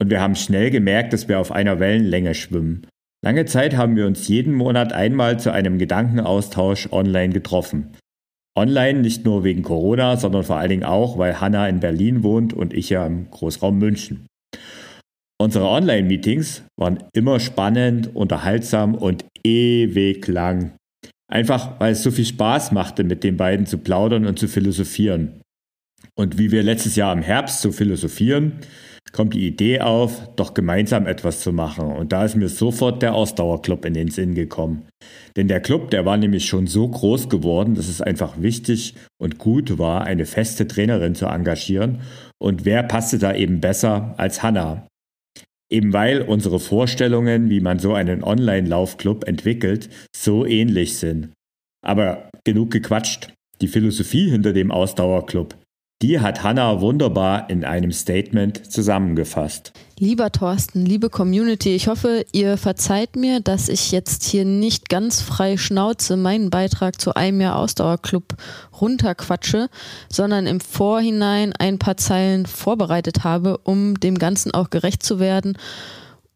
und 0.00 0.10
wir 0.10 0.20
haben 0.20 0.34
schnell 0.34 0.70
gemerkt, 0.70 1.12
dass 1.12 1.28
wir 1.28 1.38
auf 1.38 1.52
einer 1.52 1.78
Wellenlänge 1.78 2.34
schwimmen. 2.34 2.86
Lange 3.22 3.44
Zeit 3.44 3.76
haben 3.76 3.96
wir 3.96 4.06
uns 4.06 4.28
jeden 4.28 4.54
Monat 4.54 4.92
einmal 4.92 5.38
zu 5.38 5.52
einem 5.52 5.78
Gedankenaustausch 5.78 6.90
online 6.90 7.34
getroffen. 7.34 7.92
Online 8.58 9.00
nicht 9.00 9.24
nur 9.24 9.44
wegen 9.44 9.62
Corona, 9.62 10.16
sondern 10.16 10.44
vor 10.44 10.56
allen 10.56 10.70
Dingen 10.70 10.84
auch, 10.84 11.18
weil 11.18 11.40
Hanna 11.40 11.68
in 11.68 11.80
Berlin 11.80 12.22
wohnt 12.22 12.52
und 12.52 12.74
ich 12.74 12.90
ja 12.90 13.06
im 13.06 13.30
Großraum 13.30 13.78
München. 13.78 14.26
Unsere 15.40 15.68
Online-Meetings 15.68 16.64
waren 16.78 17.02
immer 17.14 17.40
spannend, 17.40 18.14
unterhaltsam 18.14 18.94
und 18.94 19.24
ewig 19.42 20.26
lang. 20.26 20.72
Einfach, 21.32 21.80
weil 21.80 21.92
es 21.92 22.02
so 22.02 22.10
viel 22.10 22.26
Spaß 22.26 22.72
machte, 22.72 23.04
mit 23.04 23.24
den 23.24 23.36
beiden 23.36 23.64
zu 23.64 23.78
plaudern 23.78 24.26
und 24.26 24.38
zu 24.38 24.48
philosophieren. 24.48 25.40
Und 26.14 26.38
wie 26.38 26.50
wir 26.50 26.62
letztes 26.62 26.96
Jahr 26.96 27.12
im 27.12 27.22
Herbst 27.22 27.62
zu 27.62 27.72
philosophieren, 27.72 28.58
kommt 29.12 29.34
die 29.34 29.46
Idee 29.46 29.80
auf, 29.80 30.34
doch 30.36 30.54
gemeinsam 30.54 31.06
etwas 31.06 31.40
zu 31.40 31.52
machen. 31.52 31.90
Und 31.92 32.12
da 32.12 32.24
ist 32.24 32.36
mir 32.36 32.48
sofort 32.48 33.02
der 33.02 33.14
Ausdauerclub 33.14 33.84
in 33.84 33.94
den 33.94 34.10
Sinn 34.10 34.34
gekommen. 34.34 34.86
Denn 35.36 35.48
der 35.48 35.60
Club, 35.60 35.90
der 35.90 36.04
war 36.04 36.16
nämlich 36.16 36.46
schon 36.46 36.66
so 36.66 36.88
groß 36.88 37.28
geworden, 37.28 37.74
dass 37.74 37.88
es 37.88 38.00
einfach 38.00 38.40
wichtig 38.40 38.94
und 39.20 39.38
gut 39.38 39.78
war, 39.78 40.04
eine 40.04 40.26
feste 40.26 40.66
Trainerin 40.66 41.14
zu 41.14 41.26
engagieren. 41.26 42.00
Und 42.38 42.64
wer 42.64 42.82
passte 42.82 43.18
da 43.18 43.34
eben 43.34 43.60
besser 43.60 44.14
als 44.16 44.42
Hanna? 44.42 44.86
Eben 45.70 45.92
weil 45.92 46.22
unsere 46.22 46.58
Vorstellungen, 46.58 47.48
wie 47.48 47.60
man 47.60 47.78
so 47.78 47.94
einen 47.94 48.24
Online-Laufclub 48.24 49.26
entwickelt, 49.26 49.88
so 50.14 50.44
ähnlich 50.44 50.98
sind. 50.98 51.30
Aber 51.82 52.28
genug 52.44 52.70
gequatscht. 52.70 53.32
Die 53.60 53.68
Philosophie 53.68 54.30
hinter 54.30 54.52
dem 54.52 54.70
Ausdauerclub, 54.70 55.54
die 56.02 56.20
hat 56.20 56.42
Hanna 56.42 56.80
wunderbar 56.80 57.50
in 57.50 57.64
einem 57.64 57.92
Statement 57.92 58.72
zusammengefasst. 58.72 59.72
Lieber 59.98 60.32
Thorsten, 60.32 60.86
liebe 60.86 61.10
Community, 61.10 61.74
ich 61.74 61.88
hoffe, 61.88 62.24
ihr 62.32 62.56
verzeiht 62.56 63.16
mir, 63.16 63.40
dass 63.40 63.68
ich 63.68 63.92
jetzt 63.92 64.24
hier 64.24 64.46
nicht 64.46 64.88
ganz 64.88 65.20
frei 65.20 65.58
Schnauze 65.58 66.16
meinen 66.16 66.48
Beitrag 66.48 66.98
zu 66.98 67.14
einem 67.14 67.42
Jahr 67.42 67.56
Ausdauerclub 67.56 68.34
runterquatsche, 68.80 69.68
sondern 70.10 70.46
im 70.46 70.60
Vorhinein 70.60 71.52
ein 71.52 71.78
paar 71.78 71.98
Zeilen 71.98 72.46
vorbereitet 72.46 73.24
habe, 73.24 73.58
um 73.58 74.00
dem 74.00 74.18
Ganzen 74.18 74.54
auch 74.54 74.70
gerecht 74.70 75.02
zu 75.02 75.20
werden 75.20 75.58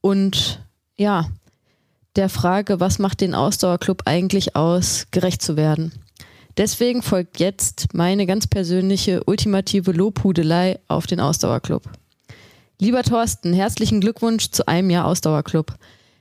und 0.03 0.61
ja, 0.97 1.27
der 2.17 2.29
Frage, 2.29 2.79
was 2.81 2.99
macht 2.99 3.23
den 3.23 3.35
Ausdauerclub 3.35 4.03
eigentlich 4.05 4.55
aus, 4.55 5.07
gerecht 5.11 5.41
zu 5.41 5.57
werden. 5.57 5.93
Deswegen 6.57 7.03
folgt 7.03 7.41
jetzt 7.41 7.95
meine 7.95 8.27
ganz 8.27 8.47
persönliche 8.47 9.25
ultimative 9.25 9.91
Lobhudelei 9.91 10.79
auf 10.87 11.07
den 11.07 11.19
Ausdauerclub. 11.19 11.83
Lieber 12.79 13.03
Thorsten, 13.03 13.53
herzlichen 13.53 14.01
Glückwunsch 14.01 14.51
zu 14.51 14.69
einem 14.69 14.91
Jahr 14.91 15.07
Ausdauerclub. 15.07 15.75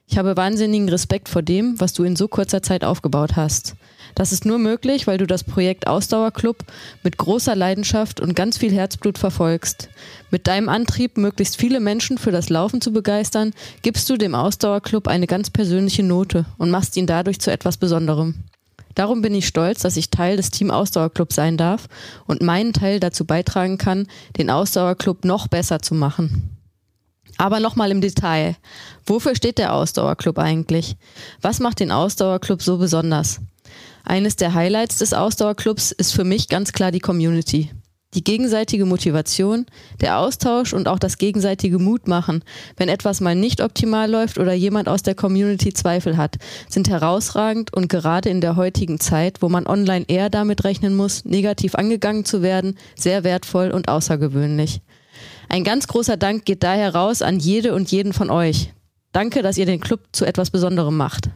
Ich 0.07 0.17
habe 0.17 0.35
wahnsinnigen 0.35 0.89
Respekt 0.89 1.29
vor 1.29 1.41
dem, 1.41 1.79
was 1.79 1.93
du 1.93 2.03
in 2.03 2.15
so 2.15 2.27
kurzer 2.27 2.61
Zeit 2.61 2.83
aufgebaut 2.83 3.35
hast. 3.35 3.75
Das 4.15 4.31
ist 4.31 4.45
nur 4.45 4.59
möglich, 4.59 5.07
weil 5.07 5.17
du 5.17 5.25
das 5.25 5.43
Projekt 5.43 5.87
Ausdauerclub 5.87 6.57
mit 7.03 7.17
großer 7.17 7.55
Leidenschaft 7.55 8.19
und 8.19 8.35
ganz 8.35 8.57
viel 8.57 8.71
Herzblut 8.71 9.17
verfolgst. 9.17 9.89
Mit 10.29 10.47
deinem 10.47 10.69
Antrieb, 10.69 11.17
möglichst 11.17 11.57
viele 11.57 11.79
Menschen 11.79 12.17
für 12.17 12.31
das 12.31 12.49
Laufen 12.49 12.81
zu 12.81 12.91
begeistern, 12.91 13.53
gibst 13.81 14.09
du 14.09 14.17
dem 14.17 14.35
Ausdauerclub 14.35 15.07
eine 15.07 15.27
ganz 15.27 15.49
persönliche 15.49 16.03
Note 16.03 16.45
und 16.57 16.69
machst 16.69 16.97
ihn 16.97 17.07
dadurch 17.07 17.39
zu 17.39 17.51
etwas 17.51 17.77
Besonderem. 17.77 18.43
Darum 18.95 19.21
bin 19.21 19.33
ich 19.33 19.47
stolz, 19.47 19.81
dass 19.81 19.97
ich 19.97 20.09
Teil 20.09 20.38
des 20.38 20.51
Team 20.51 20.71
Ausdauerclub 20.71 21.33
sein 21.33 21.57
darf 21.57 21.88
und 22.25 22.41
meinen 22.41 22.73
Teil 22.73 23.00
dazu 23.00 23.25
beitragen 23.25 23.77
kann, 23.77 24.07
den 24.38 24.50
Ausdauerclub 24.50 25.25
noch 25.25 25.47
besser 25.47 25.79
zu 25.79 25.95
machen. 25.95 26.57
Aber 27.38 27.59
nochmal 27.59 27.91
im 27.91 28.01
Detail. 28.01 28.55
Wofür 29.05 29.35
steht 29.35 29.57
der 29.57 29.73
Ausdauerclub 29.73 30.38
eigentlich? 30.38 30.97
Was 31.41 31.59
macht 31.59 31.79
den 31.79 31.91
Ausdauerclub 31.91 32.62
so 32.62 32.77
besonders? 32.77 33.41
Eines 34.03 34.35
der 34.35 34.53
Highlights 34.53 35.00
des 35.00 35.13
Ausdauerclubs 35.13 35.91
ist 35.91 36.13
für 36.13 36.25
mich 36.25 36.50
ganz 36.50 36.73
klar 36.73 36.91
die 36.91 37.00
Community. 37.00 37.71
Die 38.13 38.24
gegenseitige 38.24 38.86
Motivation, 38.86 39.65
der 40.00 40.20
Austausch 40.20 40.74
und 40.74 40.88
auch 40.88 41.00
das 41.00 41.17
gegenseitige 41.17 41.79
Mutmachen, 41.79 42.43
wenn 42.77 42.89
etwas 42.89 43.22
mal 43.22 43.36
nicht 43.36 43.62
optimal 43.62 44.10
läuft 44.10 44.38
oder 44.38 44.53
jemand 44.53 44.88
aus 44.88 45.01
der 45.01 45.15
Community 45.15 45.74
Zweifel 45.74 46.15
hat, 46.17 46.38
sind 46.70 46.89
herausragend 46.89 47.74
und 47.74 47.89
gerade 47.89 48.29
in 48.29 48.39
der 48.39 48.55
heutigen 48.55 49.00
Zeit, 49.00 49.41
wo 49.41 49.50
man 49.50 49.65
online 49.65 50.05
eher 50.08 50.29
damit 50.29 50.63
rechnen 50.63 50.96
muss, 50.96 51.25
negativ 51.25 51.75
angegangen 51.75 52.25
zu 52.25 52.43
werden, 52.43 52.77
sehr 52.96 53.24
wertvoll 53.24 53.72
und 53.72 53.88
außergewöhnlich. 53.88 54.82
Ein 55.50 55.63
ganz 55.63 55.88
großer 55.88 56.17
Dank 56.17 56.46
geht 56.46 56.63
daher 56.63 56.93
raus 56.93 57.22
an 57.22 57.39
jede 57.39 57.74
und 57.74 57.91
jeden 57.91 58.13
von 58.13 58.29
euch. 58.29 58.74
Danke, 59.12 59.41
dass 59.41 59.58
ihr 59.58 59.65
den 59.65 59.79
Club 59.79 60.01
zu 60.12 60.25
etwas 60.25 60.50
Besonderem 60.50 60.98
macht. 60.98 61.29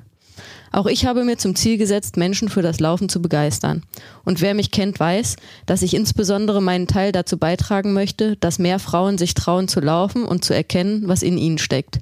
Auch 0.72 0.86
ich 0.86 1.06
habe 1.06 1.24
mir 1.24 1.38
zum 1.38 1.56
Ziel 1.56 1.78
gesetzt, 1.78 2.18
Menschen 2.18 2.50
für 2.50 2.62
das 2.62 2.80
Laufen 2.80 3.10
zu 3.10 3.22
begeistern. 3.22 3.84
Und 4.26 4.42
wer 4.42 4.54
mich 4.54 4.72
kennt, 4.72 5.00
weiß, 5.00 5.36
dass 5.66 5.82
ich 5.82 5.94
insbesondere 5.94 6.62
meinen 6.62 6.88
Teil 6.88 7.12
dazu 7.12 7.38
beitragen 7.38 7.94
möchte, 7.94 8.36
dass 8.38 8.60
mehr 8.60 8.80
Frauen 8.80 9.18
sich 9.18 9.34
trauen 9.34 9.68
zu 9.68 9.80
laufen 9.80 10.26
und 10.26 10.44
zu 10.44 10.54
erkennen, 10.54 11.04
was 11.08 11.24
in 11.24 11.38
ihnen 11.38 11.58
steckt. 11.58 12.00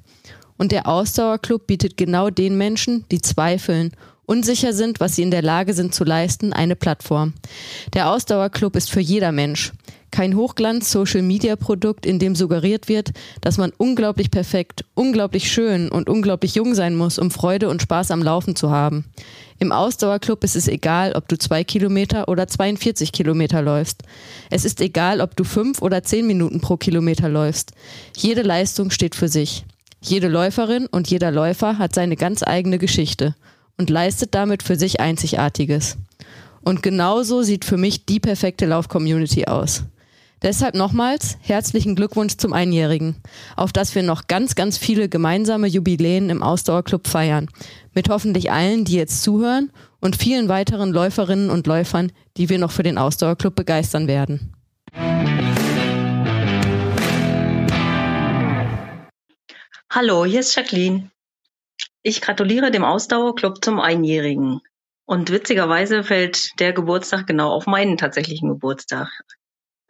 Und 0.58 0.72
der 0.72 0.88
Ausdauerclub 0.88 1.66
bietet 1.66 1.96
genau 1.96 2.30
den 2.30 2.56
Menschen, 2.56 3.04
die 3.10 3.20
zweifeln 3.20 3.92
unsicher 4.26 4.72
sind, 4.72 5.00
was 5.00 5.16
sie 5.16 5.22
in 5.22 5.30
der 5.30 5.42
Lage 5.42 5.72
sind 5.72 5.94
zu 5.94 6.04
leisten, 6.04 6.52
eine 6.52 6.76
Plattform. 6.76 7.34
Der 7.94 8.10
Ausdauerclub 8.10 8.76
ist 8.76 8.90
für 8.90 9.00
jeder 9.00 9.32
Mensch. 9.32 9.72
Kein 10.10 10.36
Hochglanz-Social-Media-Produkt, 10.36 12.06
in 12.06 12.18
dem 12.18 12.36
suggeriert 12.36 12.88
wird, 12.88 13.10
dass 13.40 13.58
man 13.58 13.72
unglaublich 13.76 14.30
perfekt, 14.30 14.84
unglaublich 14.94 15.50
schön 15.50 15.90
und 15.90 16.08
unglaublich 16.08 16.54
jung 16.54 16.74
sein 16.74 16.94
muss, 16.94 17.18
um 17.18 17.30
Freude 17.30 17.68
und 17.68 17.82
Spaß 17.82 18.12
am 18.12 18.22
Laufen 18.22 18.56
zu 18.56 18.70
haben. 18.70 19.04
Im 19.58 19.72
Ausdauerclub 19.72 20.44
ist 20.44 20.56
es 20.56 20.68
egal, 20.68 21.12
ob 21.12 21.28
du 21.28 21.36
zwei 21.36 21.64
Kilometer 21.64 22.28
oder 22.28 22.46
42 22.46 23.12
Kilometer 23.12 23.62
läufst. 23.62 24.02
Es 24.50 24.64
ist 24.64 24.80
egal, 24.80 25.20
ob 25.20 25.36
du 25.36 25.44
fünf 25.44 25.82
oder 25.82 26.02
zehn 26.02 26.26
Minuten 26.26 26.60
pro 26.60 26.76
Kilometer 26.76 27.28
läufst. 27.28 27.72
Jede 28.16 28.42
Leistung 28.42 28.90
steht 28.90 29.14
für 29.14 29.28
sich. 29.28 29.64
Jede 30.00 30.28
Läuferin 30.28 30.86
und 30.86 31.08
jeder 31.08 31.30
Läufer 31.30 31.78
hat 31.78 31.94
seine 31.94 32.16
ganz 32.16 32.42
eigene 32.42 32.78
Geschichte 32.78 33.34
und 33.78 33.90
leistet 33.90 34.34
damit 34.34 34.62
für 34.62 34.76
sich 34.76 35.00
Einzigartiges. 35.00 35.96
Und 36.62 36.82
genauso 36.82 37.42
sieht 37.42 37.64
für 37.64 37.76
mich 37.76 38.06
die 38.06 38.20
perfekte 38.20 38.66
Lauf-Community 38.66 39.44
aus. 39.46 39.84
Deshalb 40.42 40.74
nochmals 40.74 41.38
herzlichen 41.40 41.96
Glückwunsch 41.96 42.36
zum 42.36 42.52
Einjährigen, 42.52 43.16
auf 43.56 43.72
das 43.72 43.94
wir 43.94 44.02
noch 44.02 44.26
ganz, 44.26 44.54
ganz 44.54 44.76
viele 44.76 45.08
gemeinsame 45.08 45.66
Jubiläen 45.66 46.28
im 46.28 46.42
Ausdauerclub 46.42 47.06
feiern. 47.06 47.48
Mit 47.94 48.10
hoffentlich 48.10 48.52
allen, 48.52 48.84
die 48.84 48.96
jetzt 48.96 49.22
zuhören 49.22 49.72
und 50.00 50.16
vielen 50.16 50.48
weiteren 50.48 50.92
Läuferinnen 50.92 51.48
und 51.48 51.66
Läufern, 51.66 52.12
die 52.36 52.50
wir 52.50 52.58
noch 52.58 52.70
für 52.70 52.82
den 52.82 52.98
Ausdauerclub 52.98 53.54
begeistern 53.54 54.08
werden. 54.08 54.52
Hallo, 59.90 60.26
hier 60.26 60.40
ist 60.40 60.54
Jacqueline. 60.54 61.10
Ich 62.06 62.20
gratuliere 62.20 62.70
dem 62.70 62.84
Ausdauerclub 62.84 63.64
zum 63.64 63.80
Einjährigen. 63.80 64.60
Und 65.06 65.32
witzigerweise 65.32 66.04
fällt 66.04 66.50
der 66.60 66.72
Geburtstag 66.72 67.26
genau 67.26 67.50
auf 67.50 67.66
meinen 67.66 67.96
tatsächlichen 67.96 68.48
Geburtstag 68.48 69.08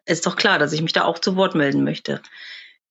ist 0.06 0.24
doch 0.24 0.36
klar, 0.36 0.58
dass 0.58 0.72
ich 0.72 0.80
mich 0.80 0.94
da 0.94 1.04
auch 1.04 1.18
zu 1.18 1.36
Wort 1.36 1.54
melden 1.54 1.84
möchte. 1.84 2.22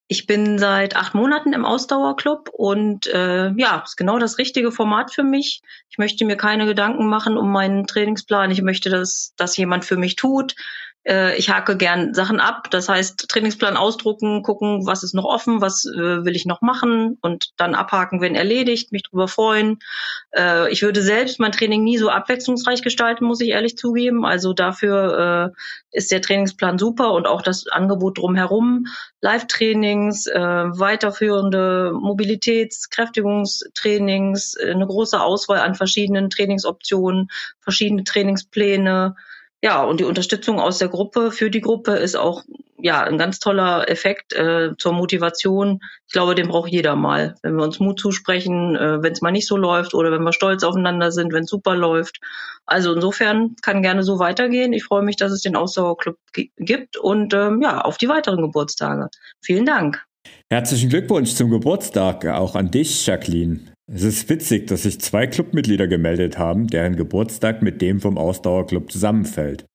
Ich 0.07 0.27
bin 0.27 0.59
seit 0.59 0.95
acht 0.95 1.15
Monaten 1.15 1.53
im 1.53 1.65
Ausdauerclub 1.65 2.49
und 2.49 3.07
äh, 3.07 3.49
ja, 3.57 3.81
ist 3.83 3.97
genau 3.97 4.19
das 4.19 4.37
richtige 4.37 4.71
Format 4.71 5.11
für 5.11 5.23
mich. 5.23 5.63
Ich 5.89 5.97
möchte 5.97 6.23
mir 6.25 6.37
keine 6.37 6.67
Gedanken 6.67 7.07
machen 7.07 7.35
um 7.35 7.51
meinen 7.51 7.87
Trainingsplan. 7.87 8.51
Ich 8.51 8.61
möchte, 8.61 8.91
dass 8.91 9.33
das 9.37 9.57
jemand 9.57 9.85
für 9.85 9.97
mich 9.97 10.15
tut. 10.15 10.53
Äh, 11.05 11.37
ich 11.37 11.49
hake 11.49 11.77
gern 11.77 12.13
Sachen 12.13 12.39
ab. 12.39 12.69
Das 12.71 12.89
heißt, 12.89 13.29
Trainingsplan 13.29 13.77
ausdrucken, 13.77 14.41
gucken, 14.41 14.85
was 14.85 15.03
ist 15.03 15.13
noch 15.13 15.25
offen, 15.25 15.61
was 15.61 15.85
äh, 15.85 16.25
will 16.25 16.35
ich 16.35 16.45
noch 16.45 16.61
machen 16.61 17.17
und 17.21 17.51
dann 17.57 17.75
abhaken, 17.75 18.21
wenn 18.21 18.35
erledigt, 18.35 18.91
mich 18.91 19.03
drüber 19.03 19.27
freuen. 19.27 19.79
Äh, 20.31 20.71
ich 20.71 20.81
würde 20.81 21.01
selbst 21.01 21.39
mein 21.39 21.51
Training 21.51 21.83
nie 21.83 21.97
so 21.97 22.09
abwechslungsreich 22.09 22.81
gestalten, 22.81 23.25
muss 23.25 23.41
ich 23.41 23.49
ehrlich 23.49 23.77
zugeben. 23.77 24.25
Also 24.25 24.53
dafür 24.53 25.53
äh, 25.53 25.97
ist 25.97 26.11
der 26.11 26.21
Trainingsplan 26.21 26.77
super 26.79 27.13
und 27.13 27.27
auch 27.27 27.41
das 27.41 27.67
Angebot 27.67 28.17
drumherum. 28.17 28.85
Live-Trainings, 29.21 30.27
äh, 30.27 30.39
weiterführende 30.39 31.91
Mobilitäts-, 31.93 32.89
Kräftigungstrainings, 32.89 34.55
äh, 34.55 34.71
eine 34.71 34.87
große 34.87 35.21
Auswahl 35.21 35.59
an 35.59 35.75
verschiedenen 35.75 36.29
Trainingsoptionen, 36.29 37.29
verschiedene 37.61 38.03
Trainingspläne 38.03 39.15
ja, 39.63 39.83
und 39.83 39.99
die 39.99 40.05
Unterstützung 40.05 40.59
aus 40.59 40.77
der 40.77 40.89
Gruppe 40.89 41.31
für 41.31 41.49
die 41.49 41.61
Gruppe 41.61 41.93
ist 41.93 42.15
auch 42.15 42.43
ja 42.77 43.03
ein 43.03 43.17
ganz 43.17 43.39
toller 43.39 43.89
Effekt 43.89 44.33
äh, 44.33 44.71
zur 44.77 44.93
Motivation. 44.93 45.79
Ich 46.07 46.13
glaube, 46.13 46.35
den 46.35 46.49
braucht 46.49 46.71
jeder 46.71 46.95
mal. 46.95 47.35
Wenn 47.41 47.55
wir 47.55 47.63
uns 47.63 47.79
Mut 47.79 47.99
zusprechen, 47.99 48.75
äh, 48.75 49.01
wenn 49.01 49.13
es 49.13 49.21
mal 49.21 49.31
nicht 49.31 49.47
so 49.47 49.57
läuft 49.57 49.93
oder 49.93 50.11
wenn 50.11 50.21
wir 50.23 50.33
stolz 50.33 50.63
aufeinander 50.63 51.11
sind, 51.11 51.33
wenn 51.33 51.45
es 51.45 51.49
super 51.49 51.75
läuft. 51.75 52.19
Also 52.65 52.93
insofern 52.93 53.55
kann 53.61 53.81
gerne 53.81 54.03
so 54.03 54.19
weitergehen. 54.19 54.73
Ich 54.73 54.83
freue 54.83 55.03
mich, 55.03 55.15
dass 55.15 55.31
es 55.31 55.41
den 55.41 55.55
Ausdauerclub 55.55 56.17
gibt 56.57 56.97
und 56.97 57.33
ähm, 57.33 57.61
ja, 57.61 57.81
auf 57.81 57.97
die 57.97 58.09
weiteren 58.09 58.41
Geburtstage. 58.41 59.09
Vielen 59.41 59.65
Dank. 59.65 60.03
Herzlichen 60.51 60.89
Glückwunsch 60.89 61.33
zum 61.33 61.49
Geburtstag, 61.49 62.25
auch 62.25 62.55
an 62.55 62.69
dich, 62.69 63.05
Jacqueline. 63.05 63.74
Es 63.91 64.03
ist 64.03 64.29
witzig, 64.29 64.67
dass 64.67 64.83
sich 64.83 64.99
zwei 64.99 65.27
Clubmitglieder 65.27 65.87
gemeldet 65.87 66.39
haben, 66.39 66.67
deren 66.67 66.95
Geburtstag 66.95 67.61
mit 67.61 67.81
dem 67.81 67.99
vom 67.99 68.17
Ausdauerclub 68.17 68.91
zusammenfällt. 68.91 69.65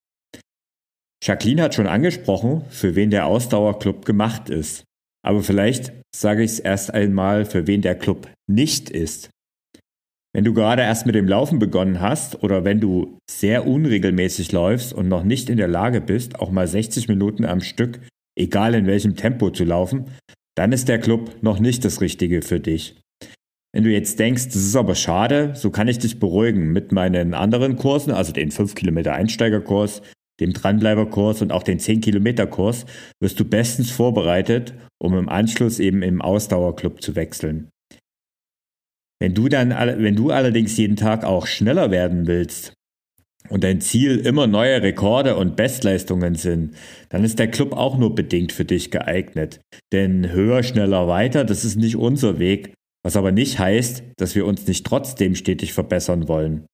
Jacqueline 1.22 1.62
hat 1.62 1.74
schon 1.74 1.86
angesprochen, 1.86 2.64
für 2.70 2.96
wen 2.96 3.10
der 3.10 3.26
Ausdauerclub 3.26 4.04
gemacht 4.04 4.48
ist. 4.48 4.84
Aber 5.22 5.42
vielleicht 5.42 5.92
sage 6.16 6.42
ich 6.42 6.52
es 6.52 6.58
erst 6.58 6.92
einmal, 6.92 7.44
für 7.44 7.66
wen 7.66 7.82
der 7.82 7.94
Club 7.94 8.28
nicht 8.48 8.90
ist. 8.90 9.30
Wenn 10.32 10.44
du 10.44 10.54
gerade 10.54 10.82
erst 10.82 11.06
mit 11.06 11.14
dem 11.14 11.28
Laufen 11.28 11.58
begonnen 11.58 12.00
hast 12.00 12.42
oder 12.42 12.64
wenn 12.64 12.80
du 12.80 13.18
sehr 13.30 13.66
unregelmäßig 13.66 14.52
läufst 14.52 14.92
und 14.92 15.08
noch 15.08 15.24
nicht 15.24 15.50
in 15.50 15.56
der 15.56 15.68
Lage 15.68 16.00
bist, 16.00 16.38
auch 16.38 16.50
mal 16.50 16.66
60 16.66 17.08
Minuten 17.08 17.44
am 17.44 17.60
Stück, 17.60 18.00
egal 18.38 18.74
in 18.74 18.86
welchem 18.86 19.16
Tempo 19.16 19.50
zu 19.50 19.64
laufen, 19.64 20.06
dann 20.56 20.72
ist 20.72 20.88
der 20.88 21.00
Club 21.00 21.42
noch 21.42 21.58
nicht 21.58 21.84
das 21.84 22.00
Richtige 22.00 22.42
für 22.42 22.60
dich. 22.60 23.00
Wenn 23.72 23.84
du 23.84 23.90
jetzt 23.90 24.18
denkst, 24.18 24.46
das 24.46 24.56
ist 24.56 24.76
aber 24.76 24.96
schade, 24.96 25.52
so 25.54 25.70
kann 25.70 25.86
ich 25.86 25.98
dich 25.98 26.18
beruhigen 26.18 26.72
mit 26.72 26.90
meinen 26.90 27.34
anderen 27.34 27.76
Kursen, 27.76 28.10
also 28.10 28.32
den 28.32 28.50
5 28.50 28.74
Kilometer 28.74 29.12
Einsteigerkurs, 29.12 30.02
dem 30.40 30.52
Dranbleiberkurs 30.52 31.42
und 31.42 31.52
auch 31.52 31.62
den 31.62 31.78
10 31.78 32.00
Kilometer 32.00 32.46
Kurs, 32.46 32.86
wirst 33.20 33.38
du 33.38 33.44
bestens 33.44 33.90
vorbereitet, 33.90 34.74
um 34.98 35.16
im 35.16 35.28
Anschluss 35.28 35.78
eben 35.78 36.02
im 36.02 36.20
Ausdauerclub 36.20 37.00
zu 37.00 37.14
wechseln. 37.14 37.68
Wenn 39.20 39.34
du 39.34 39.48
dann, 39.48 39.70
wenn 39.70 40.16
du 40.16 40.30
allerdings 40.30 40.76
jeden 40.76 40.96
Tag 40.96 41.24
auch 41.24 41.46
schneller 41.46 41.90
werden 41.90 42.26
willst 42.26 42.72
und 43.50 43.62
dein 43.62 43.80
Ziel 43.80 44.16
immer 44.18 44.46
neue 44.46 44.82
Rekorde 44.82 45.36
und 45.36 45.56
Bestleistungen 45.56 46.34
sind, 46.34 46.74
dann 47.10 47.22
ist 47.22 47.38
der 47.38 47.50
Club 47.50 47.74
auch 47.74 47.98
nur 47.98 48.14
bedingt 48.14 48.50
für 48.50 48.64
dich 48.64 48.90
geeignet. 48.90 49.60
Denn 49.92 50.32
höher, 50.32 50.62
schneller, 50.62 51.06
weiter, 51.06 51.44
das 51.44 51.64
ist 51.64 51.76
nicht 51.76 51.96
unser 51.96 52.38
Weg, 52.38 52.72
was 53.02 53.16
aber 53.16 53.32
nicht 53.32 53.58
heißt, 53.58 54.02
dass 54.16 54.34
wir 54.34 54.46
uns 54.46 54.66
nicht 54.66 54.86
trotzdem 54.86 55.34
stetig 55.34 55.72
verbessern 55.72 56.28
wollen. 56.28 56.66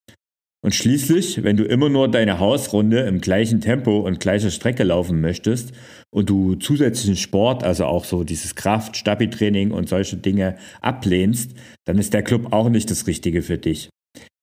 Und 0.65 0.75
schließlich, 0.75 1.45
wenn 1.45 1.57
du 1.57 1.65
immer 1.65 1.89
nur 1.89 2.11
deine 2.11 2.41
Hausrunde 2.41 3.01
im 3.03 3.21
gleichen 3.21 3.61
Tempo 3.61 4.01
und 4.01 4.19
gleicher 4.19 4.51
Strecke 4.51 4.83
laufen 4.83 5.21
möchtest 5.21 5.73
und 6.11 6.29
du 6.29 6.57
zusätzlichen 6.57 7.17
Sport, 7.17 7.63
also 7.63 7.85
auch 7.85 8.05
so 8.05 8.25
dieses 8.25 8.57
Kraft, 8.57 8.97
Stabi-Training 8.97 9.71
und 9.71 9.89
solche 9.89 10.17
Dinge 10.17 10.57
ablehnst, 10.81 11.53
dann 11.85 11.99
ist 11.99 12.15
der 12.15 12.25
Club 12.25 12.53
auch 12.53 12.69
nicht 12.69 12.91
das 12.91 13.07
Richtige 13.07 13.43
für 13.43 13.59
dich. 13.59 13.91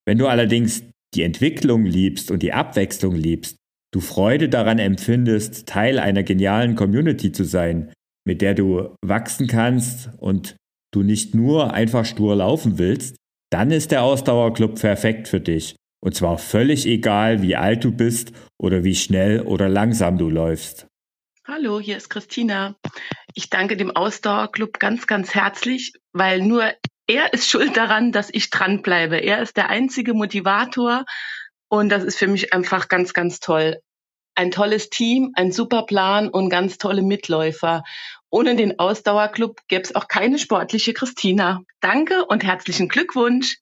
Wenn 0.06 0.18
du 0.18 0.28
allerdings 0.28 0.84
die 1.14 1.24
Entwicklung 1.24 1.86
liebst 1.86 2.32
und 2.32 2.42
die 2.42 2.54
Abwechslung 2.54 3.16
liebst, 3.16 3.58
du 3.94 4.00
Freude 4.00 4.48
daran 4.48 4.80
empfindest, 4.80 5.68
Teil 5.68 6.00
einer 6.00 6.24
genialen 6.24 6.76
Community 6.76 7.34
zu 7.34 7.44
sein, 7.44 7.92
mit 8.26 8.42
der 8.42 8.54
du 8.54 8.96
wachsen 9.06 9.48
kannst 9.48 10.10
und 10.20 10.56
du 10.96 11.04
nicht 11.04 11.36
nur 11.36 11.74
einfach 11.74 12.06
stur 12.06 12.36
laufen 12.36 12.78
willst, 12.78 13.16
dann 13.52 13.72
ist 13.72 13.92
der 13.92 14.04
Ausdauerclub 14.04 14.80
perfekt 14.80 15.28
für 15.28 15.40
dich. 15.40 15.76
Und 16.04 16.16
zwar 16.16 16.38
völlig 16.38 16.86
egal, 16.86 17.42
wie 17.42 17.56
alt 17.56 17.84
du 17.84 17.92
bist 17.92 18.34
oder 18.58 18.84
wie 18.84 18.96
schnell 18.96 19.42
oder 19.42 19.70
langsam 19.70 20.18
du 20.18 20.30
läufst. 20.30 20.88
Hallo, 21.46 21.80
hier 21.80 21.98
ist 21.98 22.10
Christina. 22.10 22.76
Ich 23.36 23.50
danke 23.50 23.78
dem 23.78 23.96
Ausdauerclub 23.96 24.80
ganz, 24.80 25.08
ganz 25.08 25.36
herzlich, 25.36 25.94
weil 26.14 26.42
nur 26.42 26.72
er 27.08 27.34
ist 27.34 27.50
schuld 27.50 27.76
daran, 27.76 28.12
dass 28.12 28.30
ich 28.32 28.50
dranbleibe. 28.50 29.18
Er 29.18 29.42
ist 29.42 29.58
der 29.58 29.70
einzige 29.70 30.14
Motivator 30.14 31.06
und 31.70 31.90
das 31.90 32.04
ist 32.04 32.18
für 32.18 32.28
mich 32.28 32.54
einfach 32.54 32.88
ganz, 32.88 33.14
ganz 33.14 33.40
toll. 33.40 33.80
Ein 34.36 34.52
tolles 34.52 34.90
Team, 34.90 35.32
ein 35.36 35.52
super 35.52 35.86
Plan 35.86 36.30
und 36.30 36.50
ganz 36.50 36.78
tolle 36.78 37.02
Mitläufer. 37.02 37.84
Ohne 38.34 38.56
den 38.56 38.80
Ausdauerclub 38.80 39.62
gäbe 39.68 39.84
es 39.84 39.94
auch 39.94 40.08
keine 40.08 40.40
sportliche 40.40 40.96
Christina. 40.96 41.62
Danke 41.82 42.26
und 42.26 42.44
herzlichen 42.44 42.90
Glückwunsch. 42.90 43.60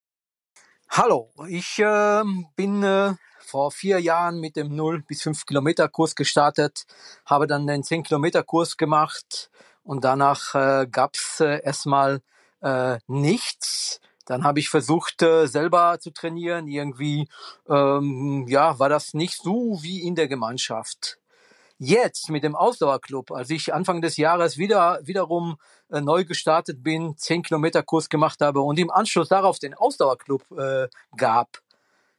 Hallo, 0.89 1.29
ich 1.49 1.77
äh, 1.79 2.23
bin 2.55 2.81
äh, 2.81 3.15
vor 3.41 3.71
vier 3.71 3.99
Jahren 3.99 4.39
mit 4.39 4.55
dem 4.55 4.73
0 4.73 5.03
bis 5.05 5.23
5 5.23 5.45
Kilometer 5.45 5.89
Kurs 5.89 6.15
gestartet, 6.15 6.85
habe 7.25 7.47
dann 7.47 7.67
den 7.67 7.83
10 7.83 8.03
Kilometer 8.03 8.43
Kurs 8.43 8.77
gemacht 8.77 9.51
und 9.83 10.05
danach 10.05 10.55
äh, 10.55 10.87
gab 10.89 11.15
es 11.15 11.41
äh, 11.41 11.61
erstmal 11.65 12.21
äh, 12.61 12.97
nichts. 13.07 13.99
Dann 14.25 14.45
habe 14.45 14.59
ich 14.59 14.69
versucht, 14.69 15.21
äh, 15.21 15.47
selber 15.47 15.97
zu 15.99 16.11
trainieren. 16.11 16.69
Irgendwie 16.69 17.27
ähm, 17.67 18.45
ja, 18.47 18.79
war 18.79 18.87
das 18.87 19.13
nicht 19.13 19.35
so 19.35 19.79
wie 19.81 20.01
in 20.01 20.15
der 20.15 20.29
Gemeinschaft. 20.29 21.20
Jetzt 21.83 22.29
mit 22.29 22.43
dem 22.43 22.55
Ausdauerclub, 22.55 23.31
als 23.31 23.49
ich 23.49 23.73
Anfang 23.73 24.03
des 24.03 24.15
Jahres 24.17 24.59
wieder 24.59 24.99
wiederum 25.01 25.57
äh, 25.89 25.99
neu 25.99 26.25
gestartet 26.25 26.83
bin, 26.83 27.17
10 27.17 27.41
Kilometer 27.41 27.81
Kurs 27.81 28.07
gemacht 28.07 28.39
habe 28.39 28.61
und 28.61 28.77
im 28.77 28.91
Anschluss 28.91 29.29
darauf 29.29 29.57
den 29.57 29.73
Ausdauerclub 29.73 30.43
äh, 30.51 30.89
gab, 31.17 31.57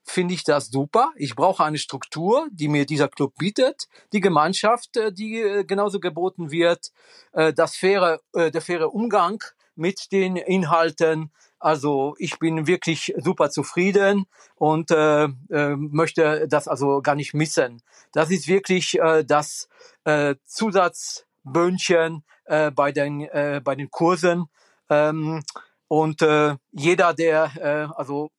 finde 0.02 0.34
ich 0.34 0.42
das 0.42 0.66
super. 0.66 1.12
Ich 1.14 1.36
brauche 1.36 1.62
eine 1.62 1.78
Struktur, 1.78 2.48
die 2.50 2.66
mir 2.66 2.86
dieser 2.86 3.06
Club 3.06 3.34
bietet, 3.38 3.86
die 4.12 4.18
Gemeinschaft, 4.18 4.96
äh, 4.96 5.12
die 5.12 5.40
äh, 5.40 5.62
genauso 5.62 6.00
geboten 6.00 6.50
wird, 6.50 6.90
äh, 7.30 7.52
das 7.52 7.76
faire, 7.76 8.18
der 8.34 8.60
faire 8.62 8.92
Umgang 8.92 9.44
mit 9.74 10.12
den 10.12 10.36
Inhalten, 10.36 11.32
also 11.58 12.14
ich 12.18 12.38
bin 12.38 12.66
wirklich 12.66 13.14
super 13.18 13.50
zufrieden 13.50 14.26
und 14.56 14.90
äh, 14.90 15.24
äh, 15.24 15.76
möchte 15.76 16.48
das 16.48 16.68
also 16.68 17.00
gar 17.02 17.14
nicht 17.14 17.34
missen. 17.34 17.82
Das 18.12 18.30
ist 18.30 18.48
wirklich 18.48 18.98
äh, 18.98 19.24
das 19.24 19.68
äh, 20.04 20.34
Zusatzböhnchen 20.44 22.24
äh, 22.44 22.70
bei 22.70 22.90
den 22.92 23.20
äh, 23.22 23.60
bei 23.62 23.76
den 23.76 23.90
Kursen 23.90 24.46
ähm, 24.90 25.42
und 25.88 26.22
äh, 26.22 26.56
jeder, 26.70 27.14
der 27.14 27.52
äh, 27.56 27.94
also 27.94 28.30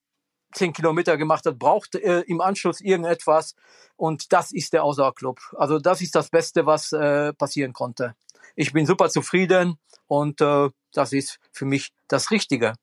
zehn 0.53 0.73
Kilometer 0.73 1.17
gemacht 1.17 1.45
hat, 1.45 1.57
braucht 1.59 1.95
äh, 1.95 2.21
im 2.21 2.41
Anschluss 2.41 2.81
irgendetwas 2.81 3.55
und 3.95 4.33
das 4.33 4.51
ist 4.51 4.73
der 4.73 4.83
Ausdauerclub. 4.83 5.39
Also 5.57 5.79
das 5.79 6.01
ist 6.01 6.15
das 6.15 6.29
Beste, 6.29 6.65
was 6.65 6.91
äh, 6.91 7.33
passieren 7.33 7.73
konnte. 7.73 8.15
Ich 8.55 8.73
bin 8.73 8.85
super 8.85 9.09
zufrieden 9.09 9.77
und 10.07 10.41
äh, 10.41 10.69
das 10.93 11.13
ist 11.13 11.39
für 11.51 11.65
mich 11.65 11.91
das 12.07 12.31
Richtige. 12.31 12.73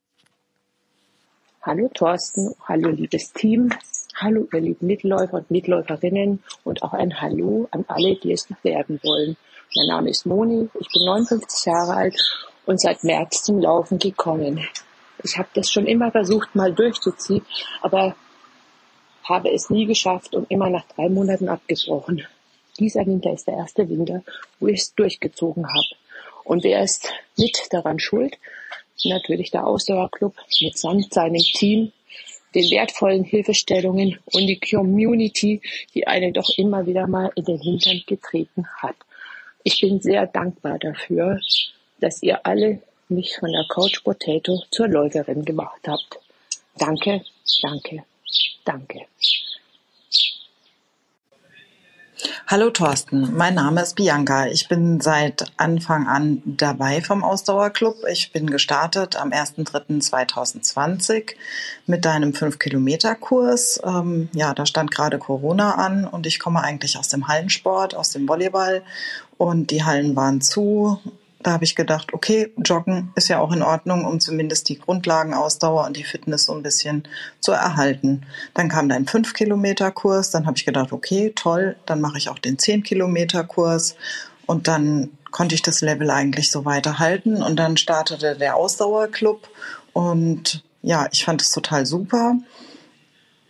Hallo 1.61 1.89
Thorsten, 1.93 2.55
hallo 2.67 2.89
liebes 2.89 3.33
Team, 3.33 3.71
hallo 4.15 4.47
ihr 4.51 4.61
lieben 4.61 4.87
Mitläufer 4.87 5.37
und 5.37 5.51
Mitläuferinnen 5.51 6.43
und 6.63 6.81
auch 6.81 6.93
ein 6.93 7.21
Hallo 7.21 7.67
an 7.69 7.85
alle, 7.87 8.15
die 8.15 8.31
es 8.31 8.49
noch 8.49 8.63
werden 8.63 8.99
wollen. 9.03 9.37
Mein 9.75 9.87
Name 9.87 10.09
ist 10.09 10.25
Moni, 10.25 10.69
ich 10.79 10.87
bin 10.91 11.05
59 11.05 11.65
Jahre 11.67 11.93
alt 11.93 12.17
und 12.65 12.81
seit 12.81 13.03
März 13.03 13.43
zum 13.43 13.59
Laufen 13.59 13.99
gekommen. 13.99 14.59
Ich 15.23 15.37
habe 15.37 15.49
das 15.53 15.71
schon 15.71 15.85
immer 15.85 16.11
versucht, 16.11 16.55
mal 16.55 16.73
durchzuziehen, 16.73 17.45
aber 17.81 18.15
habe 19.23 19.51
es 19.51 19.69
nie 19.69 19.85
geschafft 19.85 20.33
und 20.33 20.49
immer 20.49 20.69
nach 20.69 20.85
drei 20.95 21.09
Monaten 21.09 21.47
abgebrochen. 21.47 22.25
Dieser 22.81 23.05
Winter 23.05 23.31
ist 23.31 23.47
der 23.47 23.57
erste 23.57 23.87
Winter, 23.87 24.23
wo 24.59 24.65
ich 24.67 24.81
es 24.81 24.95
durchgezogen 24.95 25.67
habe. 25.67 25.95
Und 26.43 26.63
wer 26.63 26.81
ist 26.81 27.07
mit 27.37 27.57
daran 27.69 27.99
schuld? 27.99 28.37
natürlich 29.05 29.51
der 29.51 29.65
Ausdauerclub 29.65 30.35
mitsamt 30.61 31.13
seinem 31.13 31.41
Team, 31.41 31.91
den 32.53 32.69
wertvollen 32.71 33.23
Hilfestellungen 33.23 34.19
und 34.25 34.47
die 34.47 34.59
Community, 34.59 35.61
die 35.93 36.07
einen 36.07 36.33
doch 36.33 36.49
immer 36.57 36.85
wieder 36.85 37.07
mal 37.07 37.31
in 37.35 37.45
den 37.45 37.59
Hintern 37.59 38.01
getreten 38.05 38.67
hat. 38.77 38.95
Ich 39.63 39.79
bin 39.81 40.01
sehr 40.01 40.27
dankbar 40.27 40.79
dafür, 40.79 41.39
dass 41.99 42.21
ihr 42.23 42.45
alle 42.45 42.81
mich 43.09 43.35
von 43.39 43.51
der 43.51 43.65
Coach 43.69 43.99
Potato 44.01 44.63
zur 44.71 44.87
Läuferin 44.87 45.45
gemacht 45.45 45.81
habt. 45.87 46.19
Danke, 46.77 47.23
danke, 47.61 48.03
danke. 48.65 49.01
Hallo 52.47 52.69
Thorsten, 52.69 53.35
mein 53.35 53.55
Name 53.55 53.81
ist 53.81 53.95
Bianca. 53.95 54.47
Ich 54.47 54.67
bin 54.67 54.99
seit 54.99 55.51
Anfang 55.57 56.07
an 56.07 56.41
dabei 56.45 57.01
vom 57.01 57.23
Ausdauerclub. 57.23 57.95
Ich 58.11 58.31
bin 58.31 58.49
gestartet 58.49 59.15
am 59.15 59.31
1.3.2020 59.31 61.35
mit 61.87 62.05
deinem 62.05 62.31
5-Kilometer-Kurs. 62.31 63.81
Ähm, 63.83 64.29
ja, 64.33 64.53
da 64.53 64.65
stand 64.65 64.91
gerade 64.91 65.17
Corona 65.17 65.75
an 65.75 66.05
und 66.05 66.27
ich 66.27 66.39
komme 66.39 66.61
eigentlich 66.61 66.97
aus 66.97 67.07
dem 67.07 67.27
Hallensport, 67.27 67.95
aus 67.95 68.11
dem 68.11 68.27
Volleyball 68.27 68.83
und 69.37 69.71
die 69.71 69.83
Hallen 69.83 70.15
waren 70.15 70.41
zu 70.41 70.99
da 71.43 71.51
habe 71.51 71.63
ich 71.63 71.75
gedacht, 71.75 72.13
okay, 72.13 72.51
Joggen 72.57 73.11
ist 73.15 73.27
ja 73.27 73.39
auch 73.39 73.51
in 73.51 73.63
Ordnung, 73.63 74.05
um 74.05 74.19
zumindest 74.19 74.69
die 74.69 74.79
Grundlagenausdauer 74.79 75.85
und 75.85 75.97
die 75.97 76.03
Fitness 76.03 76.45
so 76.45 76.53
ein 76.53 76.63
bisschen 76.63 77.07
zu 77.39 77.51
erhalten. 77.51 78.23
Dann 78.53 78.69
kam 78.69 78.89
dein 78.89 79.05
5-Kilometer-Kurs, 79.05 80.31
dann 80.31 80.45
habe 80.45 80.57
ich 80.57 80.65
gedacht, 80.65 80.91
okay, 80.91 81.31
toll, 81.35 81.75
dann 81.85 82.01
mache 82.01 82.17
ich 82.17 82.29
auch 82.29 82.39
den 82.39 82.57
10-Kilometer-Kurs 82.57 83.95
und 84.45 84.67
dann 84.67 85.09
konnte 85.31 85.55
ich 85.55 85.61
das 85.61 85.81
Level 85.81 86.09
eigentlich 86.11 86.51
so 86.51 86.65
weiterhalten 86.65 87.41
und 87.41 87.55
dann 87.55 87.77
startete 87.77 88.35
der 88.35 88.55
Ausdauerclub 88.55 89.47
und 89.93 90.63
ja, 90.81 91.07
ich 91.11 91.23
fand 91.23 91.41
es 91.41 91.51
total 91.51 91.85
super. 91.85 92.35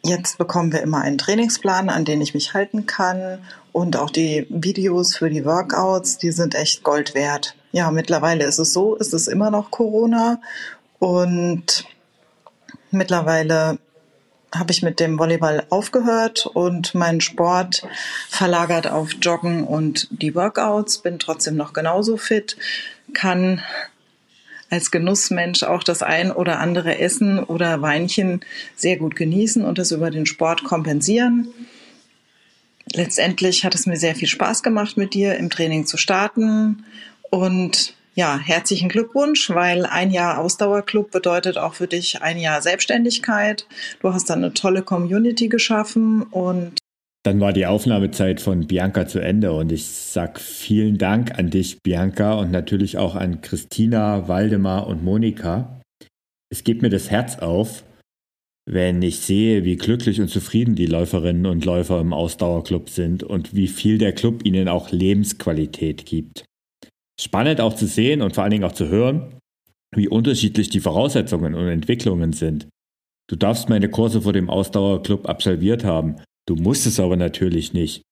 Jetzt 0.03 0.37
bekommen 0.37 0.71
wir 0.71 0.81
immer 0.81 1.01
einen 1.01 1.17
Trainingsplan, 1.17 1.89
an 1.89 2.05
den 2.05 2.21
ich 2.21 2.33
mich 2.33 2.53
halten 2.53 2.87
kann 2.87 3.39
und 3.71 3.97
auch 3.97 4.09
die 4.09 4.45
Videos 4.49 5.15
für 5.15 5.29
die 5.29 5.45
Workouts, 5.45 6.17
die 6.17 6.31
sind 6.31 6.55
echt 6.55 6.83
Gold 6.83 7.15
wert. 7.15 7.55
Ja, 7.71 7.91
mittlerweile 7.91 8.45
ist 8.45 8.59
es 8.59 8.73
so, 8.73 8.95
ist 8.95 9.13
es 9.13 9.27
immer 9.27 9.49
noch 9.49 9.71
Corona. 9.71 10.41
Und 10.99 11.85
mittlerweile 12.91 13.79
habe 14.53 14.71
ich 14.71 14.83
mit 14.83 14.99
dem 14.99 15.17
Volleyball 15.17 15.65
aufgehört 15.69 16.45
und 16.45 16.93
meinen 16.93 17.21
Sport 17.21 17.87
verlagert 18.29 18.87
auf 18.87 19.13
Joggen 19.21 19.63
und 19.63 20.09
die 20.11 20.35
Workouts, 20.35 20.97
bin 20.97 21.19
trotzdem 21.19 21.55
noch 21.55 21.71
genauso 21.71 22.17
fit, 22.17 22.57
kann 23.13 23.61
als 24.69 24.91
Genussmensch 24.91 25.63
auch 25.63 25.83
das 25.83 26.01
ein 26.01 26.31
oder 26.31 26.59
andere 26.59 26.97
Essen 26.99 27.39
oder 27.39 27.81
Weinchen 27.81 28.41
sehr 28.75 28.97
gut 28.97 29.15
genießen 29.15 29.63
und 29.63 29.77
das 29.77 29.91
über 29.91 30.11
den 30.11 30.25
Sport 30.25 30.65
kompensieren 30.65 31.53
letztendlich 32.93 33.63
hat 33.63 33.75
es 33.75 33.85
mir 33.85 33.97
sehr 33.97 34.15
viel 34.15 34.27
Spaß 34.27 34.63
gemacht, 34.63 34.97
mit 34.97 35.13
dir 35.13 35.35
im 35.35 35.49
Training 35.49 35.85
zu 35.85 35.97
starten. 35.97 36.83
Und 37.29 37.95
Ja, 38.13 38.37
herzlichen 38.37 38.89
Glückwunsch, 38.89 39.49
weil 39.51 39.85
ein 39.85 40.11
Jahr 40.11 40.39
Ausdauerclub 40.39 41.11
bedeutet 41.11 41.57
auch 41.57 41.75
für 41.75 41.87
dich 41.87 42.21
ein 42.21 42.37
Jahr 42.37 42.61
Selbstständigkeit. 42.61 43.65
Du 44.01 44.13
hast 44.13 44.29
dann 44.29 44.43
eine 44.43 44.53
tolle 44.53 44.81
Community 44.81 45.47
geschaffen 45.47 46.23
und 46.23 46.77
dann 47.23 47.39
war 47.39 47.53
die 47.53 47.67
Aufnahmezeit 47.67 48.41
von 48.41 48.65
Bianca 48.65 49.07
zu 49.07 49.19
Ende 49.19 49.53
und 49.53 49.71
ich 49.71 49.85
sag 49.85 50.39
vielen 50.39 50.97
Dank 50.97 51.37
an 51.37 51.51
dich, 51.51 51.77
Bianca, 51.83 52.33
und 52.33 52.51
natürlich 52.51 52.97
auch 52.97 53.15
an 53.15 53.41
Christina, 53.41 54.27
Waldemar 54.27 54.87
und 54.87 55.03
Monika. 55.03 55.81
Es 56.49 56.63
gibt 56.63 56.81
mir 56.81 56.89
das 56.89 57.11
Herz 57.11 57.37
auf, 57.37 57.83
wenn 58.65 59.01
ich 59.01 59.19
sehe, 59.19 59.63
wie 59.63 59.75
glücklich 59.75 60.21
und 60.21 60.29
zufrieden 60.29 60.75
die 60.75 60.85
Läuferinnen 60.85 61.45
und 61.45 61.65
Läufer 61.65 61.99
im 61.99 62.13
Ausdauerclub 62.13 62.89
sind 62.89 63.23
und 63.23 63.55
wie 63.55 63.67
viel 63.67 63.97
der 63.97 64.13
Club 64.13 64.45
ihnen 64.45 64.67
auch 64.67 64.91
Lebensqualität 64.91 66.05
gibt. 66.05 66.45
Spannend 67.19 67.59
auch 67.61 67.75
zu 67.75 67.87
sehen 67.87 68.21
und 68.21 68.35
vor 68.35 68.43
allen 68.43 68.51
Dingen 68.51 68.63
auch 68.63 68.71
zu 68.71 68.87
hören, 68.87 69.35
wie 69.95 70.07
unterschiedlich 70.07 70.69
die 70.69 70.79
Voraussetzungen 70.79 71.53
und 71.53 71.67
Entwicklungen 71.67 72.33
sind. 72.33 72.67
Du 73.29 73.35
darfst 73.35 73.69
meine 73.69 73.89
Kurse 73.89 74.21
vor 74.21 74.33
dem 74.33 74.49
Ausdauerclub 74.49 75.27
absolviert 75.27 75.83
haben 75.83 76.17
Du 76.47 76.55
musst 76.55 76.85
es 76.85 76.99
aber 76.99 77.15
natürlich 77.15 77.73
nicht. 77.73 78.03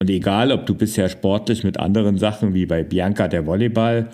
Und 0.00 0.10
egal, 0.10 0.52
ob 0.52 0.66
du 0.66 0.74
bisher 0.74 1.08
sportlich 1.08 1.64
mit 1.64 1.78
anderen 1.78 2.18
Sachen 2.18 2.54
wie 2.54 2.66
bei 2.66 2.82
Bianca 2.82 3.28
der 3.28 3.46
Volleyball 3.46 4.10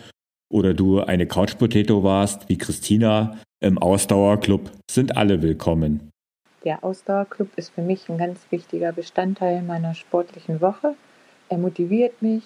oder 0.52 0.74
du 0.74 1.00
eine 1.00 1.26
Couch 1.26 1.56
Potato 1.58 2.02
warst 2.02 2.48
wie 2.48 2.58
Christina 2.58 3.38
im 3.60 3.78
Ausdauerclub, 3.78 4.70
sind 4.88 5.16
alle 5.16 5.42
willkommen. 5.42 6.10
Der 6.64 6.84
Ausdauerclub 6.84 7.48
ist 7.56 7.70
für 7.70 7.82
mich 7.82 8.08
ein 8.08 8.18
ganz 8.18 8.40
wichtiger 8.50 8.92
Bestandteil 8.92 9.62
meiner 9.62 9.94
sportlichen 9.94 10.60
Woche. 10.60 10.94
Er 11.48 11.58
motiviert 11.58 12.22
mich, 12.22 12.44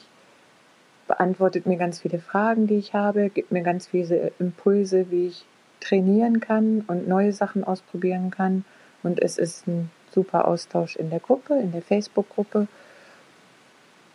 beantwortet 1.09 1.67
mir 1.67 1.77
ganz 1.77 2.01
viele 2.01 2.19
Fragen, 2.19 2.67
die 2.67 2.77
ich 2.77 2.95
habe, 2.95 3.29
gibt 3.29 3.53
mir 3.53 3.63
ganz 3.63 3.89
viele 3.89 4.33
Impulse, 4.39 5.11
wie 5.11 5.29
ich 5.29 5.45
trainieren 5.81 6.41
kann 6.41 6.85
und 6.87 7.09
neue 7.09 7.33
Sachen 7.33 7.65
ausprobieren 7.65 8.31
kann. 8.31 8.65
Und 9.03 9.21
es 9.21 9.37
ist 9.37 9.67
ein 9.67 9.91
super 10.13 10.47
Austausch 10.49 10.97
in 10.97 11.11
der 11.11 11.21
Gruppe, 11.21 11.59
in 11.59 11.73
der 11.73 11.83
Facebook-Gruppe. 11.83 12.69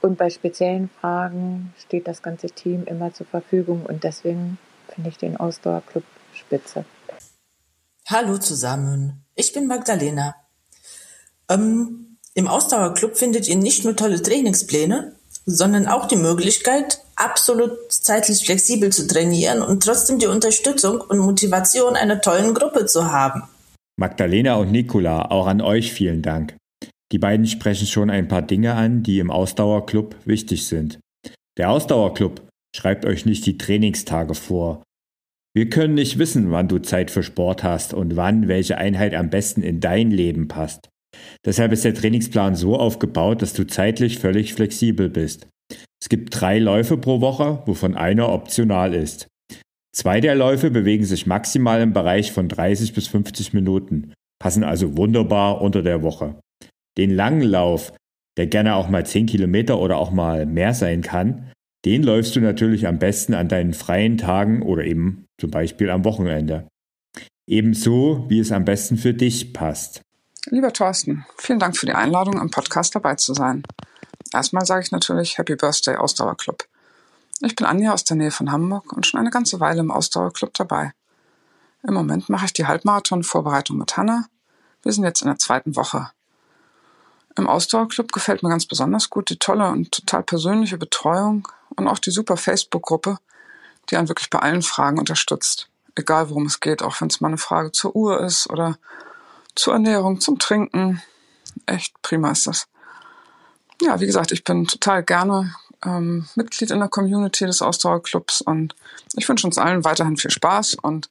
Und 0.01 0.17
bei 0.17 0.29
speziellen 0.29 0.89
Fragen 0.89 1.73
steht 1.77 2.07
das 2.07 2.23
ganze 2.23 2.47
Team 2.47 2.85
immer 2.85 3.13
zur 3.13 3.27
Verfügung 3.27 3.85
und 3.85 4.03
deswegen 4.03 4.57
finde 4.87 5.09
ich 5.09 5.17
den 5.17 5.37
Ausdauerclub 5.37 6.03
spitze. 6.37 6.85
Hallo 8.07 8.37
zusammen, 8.37 9.25
ich 9.35 9.53
bin 9.53 9.67
Magdalena. 9.67 10.35
Ähm, 11.49 12.17
Im 12.33 12.47
Ausdauerclub 12.47 13.17
findet 13.17 13.47
ihr 13.47 13.57
nicht 13.57 13.83
nur 13.83 13.95
tolle 13.95 14.21
Trainingspläne, 14.21 15.15
sondern 15.45 15.87
auch 15.87 16.07
die 16.07 16.15
Möglichkeit, 16.15 17.01
absolut 17.15 17.71
zeitlich 17.89 18.45
flexibel 18.45 18.91
zu 18.91 19.07
trainieren 19.07 19.61
und 19.61 19.83
trotzdem 19.83 20.19
die 20.19 20.27
Unterstützung 20.27 21.01
und 21.01 21.19
Motivation 21.19 21.95
einer 21.95 22.21
tollen 22.21 22.53
Gruppe 22.53 22.85
zu 22.85 23.11
haben. 23.11 23.43
Magdalena 23.97 24.55
und 24.55 24.71
Nicola, 24.71 25.31
auch 25.31 25.47
an 25.47 25.61
euch 25.61 25.91
vielen 25.91 26.21
Dank. 26.21 26.55
Die 27.11 27.19
beiden 27.19 27.47
sprechen 27.47 27.87
schon 27.87 28.09
ein 28.09 28.27
paar 28.27 28.41
Dinge 28.41 28.73
an, 28.75 29.01
die 29.01 29.19
im 29.19 29.31
Ausdauerclub 29.31 30.15
wichtig 30.25 30.67
sind. 30.67 30.99
Der 31.57 31.71
Ausdauerclub 31.71 32.41
schreibt 32.75 33.05
euch 33.05 33.25
nicht 33.25 33.45
die 33.45 33.57
Trainingstage 33.57 34.35
vor. 34.35 34.83
Wir 35.57 35.71
können 35.71 35.95
nicht 35.95 36.19
wissen, 36.19 36.51
wann 36.51 36.67
du 36.67 36.77
Zeit 36.77 37.09
für 37.09 37.23
Sport 37.23 37.63
hast 37.63 37.95
und 37.95 38.15
wann 38.15 38.47
welche 38.47 38.77
Einheit 38.77 39.15
am 39.15 39.31
besten 39.31 39.63
in 39.63 39.79
dein 39.79 40.11
Leben 40.11 40.47
passt. 40.47 40.89
Deshalb 41.43 41.71
ist 41.71 41.83
der 41.83 41.95
Trainingsplan 41.95 42.55
so 42.55 42.77
aufgebaut, 42.77 43.41
dass 43.41 43.53
du 43.53 43.65
zeitlich 43.65 44.19
völlig 44.19 44.53
flexibel 44.53 45.09
bist. 45.09 45.47
Es 45.99 46.09
gibt 46.09 46.39
drei 46.39 46.59
Läufe 46.59 46.95
pro 46.97 47.21
Woche, 47.21 47.63
wovon 47.65 47.95
einer 47.95 48.31
optional 48.31 48.93
ist. 48.93 49.29
Zwei 49.95 50.21
der 50.21 50.35
Läufe 50.35 50.69
bewegen 50.69 51.05
sich 51.05 51.25
maximal 51.25 51.81
im 51.81 51.91
Bereich 51.91 52.31
von 52.31 52.49
30 52.49 52.93
bis 52.93 53.07
50 53.07 53.53
Minuten, 53.53 54.13
passen 54.39 54.63
also 54.63 54.95
wunderbar 54.95 55.59
unter 55.59 55.81
der 55.81 56.03
Woche. 56.03 56.35
Den 56.99 57.09
langen 57.09 57.41
Lauf, 57.41 57.93
der 58.37 58.45
gerne 58.45 58.75
auch 58.75 58.89
mal 58.89 59.07
10 59.07 59.25
Kilometer 59.25 59.79
oder 59.79 59.97
auch 59.97 60.11
mal 60.11 60.45
mehr 60.45 60.75
sein 60.75 61.01
kann, 61.01 61.49
den 61.83 62.03
läufst 62.03 62.35
du 62.35 62.41
natürlich 62.41 62.85
am 62.85 62.99
besten 62.99 63.33
an 63.33 63.47
deinen 63.47 63.73
freien 63.73 64.19
Tagen 64.19 64.61
oder 64.61 64.85
eben 64.85 65.23
zum 65.39 65.51
Beispiel 65.51 65.89
am 65.89 66.03
Wochenende. 66.05 66.67
Ebenso, 67.47 68.25
wie 68.27 68.39
es 68.39 68.51
am 68.51 68.65
besten 68.65 68.97
für 68.97 69.13
dich 69.13 69.53
passt. 69.53 70.01
Lieber 70.49 70.73
Thorsten, 70.73 71.25
vielen 71.37 71.59
Dank 71.59 71.77
für 71.77 71.85
die 71.85 71.93
Einladung, 71.93 72.39
im 72.39 72.51
Podcast 72.51 72.95
dabei 72.95 73.15
zu 73.15 73.33
sein. 73.33 73.63
Erstmal 74.33 74.65
sage 74.65 74.83
ich 74.83 74.91
natürlich 74.91 75.37
Happy 75.37 75.55
Birthday 75.55 75.95
Ausdauerclub. 75.95 76.67
Ich 77.41 77.55
bin 77.55 77.65
Anja 77.65 77.93
aus 77.93 78.03
der 78.03 78.17
Nähe 78.17 78.31
von 78.31 78.51
Hamburg 78.51 78.93
und 78.93 79.05
schon 79.05 79.19
eine 79.19 79.29
ganze 79.29 79.59
Weile 79.59 79.81
im 79.81 79.91
Ausdauerclub 79.91 80.53
dabei. 80.53 80.93
Im 81.83 81.93
Moment 81.93 82.29
mache 82.29 82.45
ich 82.45 82.53
die 82.53 82.65
Halbmarathon-Vorbereitung 82.65 83.77
mit 83.77 83.95
Hanna. 83.95 84.25
Wir 84.83 84.91
sind 84.91 85.03
jetzt 85.03 85.21
in 85.21 85.27
der 85.27 85.37
zweiten 85.37 85.75
Woche. 85.75 86.09
Im 87.37 87.47
Ausdauerclub 87.47 88.11
gefällt 88.11 88.41
mir 88.41 88.49
ganz 88.49 88.65
besonders 88.65 89.09
gut 89.09 89.29
die 89.29 89.37
tolle 89.37 89.67
und 89.69 89.91
total 89.91 90.23
persönliche 90.23 90.77
Betreuung 90.77 91.47
und 91.75 91.87
auch 91.87 91.99
die 91.99 92.09
super 92.09 92.35
Facebook-Gruppe, 92.35 93.19
die 93.89 93.97
einen 93.97 94.09
wirklich 94.09 94.29
bei 94.29 94.39
allen 94.39 94.61
Fragen 94.61 94.99
unterstützt. 94.99 95.69
Egal 95.95 96.29
worum 96.29 96.45
es 96.45 96.59
geht, 96.59 96.81
auch 96.81 96.99
wenn 97.01 97.07
es 97.07 97.21
mal 97.21 97.29
eine 97.29 97.37
Frage 97.37 97.71
zur 97.71 97.95
Uhr 97.95 98.21
ist 98.21 98.49
oder 98.49 98.77
zur 99.55 99.73
Ernährung, 99.73 100.19
zum 100.19 100.39
Trinken. 100.39 101.01
Echt 101.65 101.99
prima 102.01 102.31
ist 102.31 102.47
das. 102.47 102.67
Ja, 103.81 103.99
wie 103.99 104.05
gesagt, 104.05 104.31
ich 104.31 104.43
bin 104.43 104.67
total 104.67 105.03
gerne 105.03 105.55
ähm, 105.85 106.27
Mitglied 106.35 106.71
in 106.71 106.79
der 106.79 106.89
Community 106.89 107.45
des 107.45 107.61
Ausdauerclubs 107.61 108.41
und 108.41 108.75
ich 109.15 109.27
wünsche 109.27 109.45
uns 109.45 109.57
allen 109.57 109.83
weiterhin 109.83 110.17
viel 110.17 110.31
Spaß 110.31 110.75
und 110.75 111.09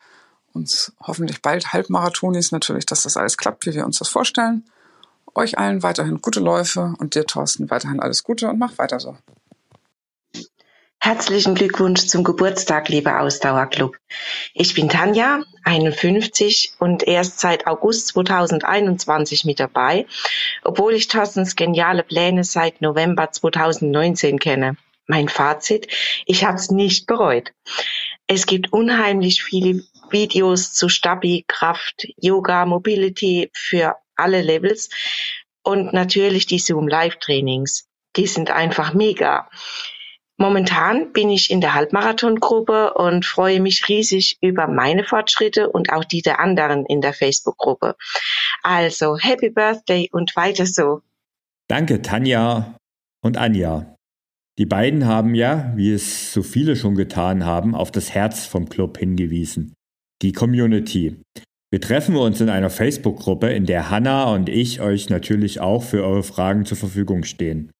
uns 0.53 0.93
hoffentlich 1.01 1.43
bald 1.43 1.73
Halbmarathonis 1.73 2.51
natürlich, 2.51 2.87
dass 2.87 3.03
das 3.03 3.17
alles 3.17 3.37
klappt, 3.37 3.67
wie 3.67 3.75
wir 3.75 3.85
uns 3.85 3.99
das 3.99 4.09
vorstellen. 4.09 4.65
Euch 5.35 5.59
allen 5.59 5.83
weiterhin 5.83 6.23
gute 6.23 6.41
Läufe 6.41 6.95
und 6.99 7.15
dir, 7.15 7.27
Thorsten, 7.27 7.71
weiterhin 7.71 8.01
alles 8.01 8.25
Gute 8.25 8.49
und 8.49 8.59
mach 8.59 8.79
weiter 8.79 8.99
so. 8.99 9.17
Herzlichen 10.99 11.55
Glückwunsch 11.55 12.07
zum 12.07 12.25
Geburtstag, 12.25 12.89
lieber 12.89 13.21
Ausdauerclub. 13.21 13.97
Ich 14.55 14.75
bin 14.75 14.89
Tanja, 14.89 15.45
51 15.63 16.73
und 16.81 17.07
erst 17.07 17.39
seit 17.39 17.67
August 17.67 18.09
2021 18.09 19.45
mit 19.45 19.61
dabei, 19.61 20.07
obwohl 20.65 20.95
ich 20.95 21.07
Thorstens 21.07 21.55
geniale 21.55 22.03
Pläne 22.03 22.43
seit 22.43 22.81
November 22.81 23.31
2019 23.31 24.39
kenne. 24.39 24.77
Mein 25.07 25.29
Fazit, 25.29 25.87
ich 26.27 26.45
habe 26.45 26.57
es 26.57 26.71
nicht 26.71 27.07
bereut. 27.07 27.53
Es 28.27 28.47
gibt 28.47 28.73
unheimlich 28.73 29.45
viele 29.45 29.85
Videos 30.11 30.73
zu 30.73 30.89
Stabi, 30.89 31.45
Kraft, 31.47 32.09
Yoga, 32.17 32.67
Mobility 32.67 33.51
für 33.53 33.97
alle 34.17 34.43
Levels 34.43 34.89
und 35.63 35.93
natürlich 35.93 36.47
die 36.47 36.59
Zoom 36.59 36.89
Live 36.89 37.17
Trainings. 37.17 37.89
Die 38.17 38.27
sind 38.27 38.51
einfach 38.51 38.95
mega. 38.95 39.49
Momentan 40.39 41.13
bin 41.13 41.31
ich 41.31 41.51
in 41.51 41.63
der 41.63 41.73
Halbmarathon-Gruppe 41.75 42.93
und 42.95 43.25
freue 43.25 43.61
mich 43.61 43.89
riesig 43.89 44.37
über 44.43 44.67
meine 44.69 45.05
Fortschritte 45.05 45.71
und 45.71 45.91
auch 45.93 46.05
die 46.05 46.21
der 46.21 46.41
anderen 46.41 46.85
in 46.85 47.01
der 47.01 47.15
Facebook-Gruppe. 47.15 47.97
Also, 48.63 49.17
Happy 49.19 49.49
Birthday 49.49 50.11
und 50.13 50.37
weiter 50.37 50.67
so. 50.67 51.01
Danke, 51.69 52.03
Tanja 52.03 52.77
und 53.23 53.39
Anja. 53.39 53.97
Die 54.59 54.67
beiden 54.67 55.07
haben 55.07 55.35
ja, 55.35 55.73
wie 55.75 55.93
es 55.93 56.33
so 56.33 56.43
viele 56.43 56.77
schon 56.77 56.95
getan 56.95 57.45
haben, 57.45 57.75
auf 57.75 57.91
das 57.91 58.15
Herz 58.15 58.47
vom 58.47 58.69
Club 58.69 58.99
hingewiesen. 58.99 59.75
Die 60.23 60.33
Community. 60.33 61.21
Wir 61.71 61.81
treffen 61.81 62.17
uns 62.17 62.41
in 62.41 62.49
einer 62.49 62.71
Facebook-Gruppe, 62.71 63.49
in 63.49 63.67
der 63.67 63.91
Hanna 63.91 64.33
und 64.33 64.49
ich 64.49 64.81
euch 64.81 65.11
natürlich 65.11 65.61
auch 65.61 65.83
für 65.83 66.05
eure 66.05 66.23
Fragen 66.23 66.65
zur 66.65 66.77
Verfügung 66.77 67.25
stehen. 67.25 67.71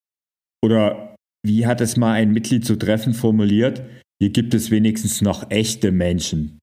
Oder 0.63 1.16
wie 1.47 1.67
hat 1.67 1.81
es 1.81 1.97
mal 1.97 2.13
ein 2.13 2.33
Mitglied 2.33 2.65
zu 2.65 2.77
Treffen 2.77 3.15
formuliert? 3.15 3.83
Hier 4.21 4.31
gibt 4.31 4.55
es 4.55 4.71
wenigstens 4.71 5.23
noch 5.23 5.51
echte 5.51 5.93
Menschen. 5.93 6.59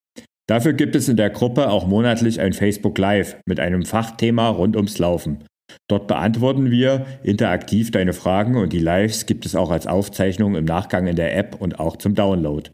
Dafür 0.48 0.74
gibt 0.74 0.94
es 0.94 1.08
in 1.08 1.16
der 1.16 1.30
Gruppe 1.30 1.70
auch 1.70 1.86
monatlich 1.86 2.40
ein 2.40 2.52
Facebook 2.52 2.98
Live 2.98 3.36
mit 3.46 3.60
einem 3.60 3.84
Fachthema 3.84 4.48
rund 4.48 4.76
ums 4.76 4.98
Laufen. 4.98 5.44
Dort 5.88 6.06
beantworten 6.06 6.70
wir 6.70 7.06
interaktiv 7.22 7.90
deine 7.90 8.12
Fragen 8.12 8.56
und 8.56 8.72
die 8.72 8.78
Lives 8.78 9.26
gibt 9.26 9.46
es 9.46 9.54
auch 9.54 9.70
als 9.70 9.86
Aufzeichnung 9.86 10.54
im 10.54 10.64
Nachgang 10.64 11.06
in 11.06 11.16
der 11.16 11.36
App 11.36 11.60
und 11.60 11.80
auch 11.80 11.96
zum 11.96 12.14
Download. 12.14 12.70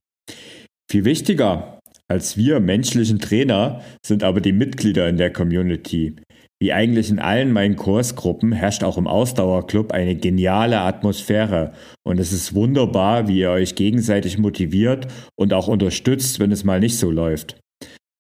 Viel 0.91 1.05
wichtiger 1.05 1.81
als 2.11 2.37
wir 2.37 2.59
menschlichen 2.59 3.21
Trainer 3.21 3.83
sind 4.05 4.25
aber 4.25 4.41
die 4.41 4.53
Mitglieder 4.53 5.09
in 5.09 5.17
der 5.17 5.33
Community. 5.33 6.17
Wie 6.63 6.75
eigentlich 6.75 7.11
in 7.11 7.19
allen 7.19 7.53
meinen 7.53 7.77
Kursgruppen 7.77 8.53
herrscht 8.53 8.85
auch 8.85 8.99
im 8.99 9.07
Ausdauerclub 9.07 9.93
eine 9.93 10.15
geniale 10.15 10.81
Atmosphäre 10.81 11.73
und 12.07 12.21
es 12.21 12.33
ist 12.33 12.55
wunderbar, 12.55 13.29
wie 13.29 13.41
ihr 13.41 13.51
euch 13.51 13.77
gegenseitig 13.77 14.37
motiviert 14.37 15.07
und 15.37 15.55
auch 15.55 15.69
unterstützt, 15.69 16.39
wenn 16.39 16.53
es 16.53 16.63
mal 16.63 16.79
nicht 16.79 16.99
so 16.99 17.11
läuft. 17.11 17.59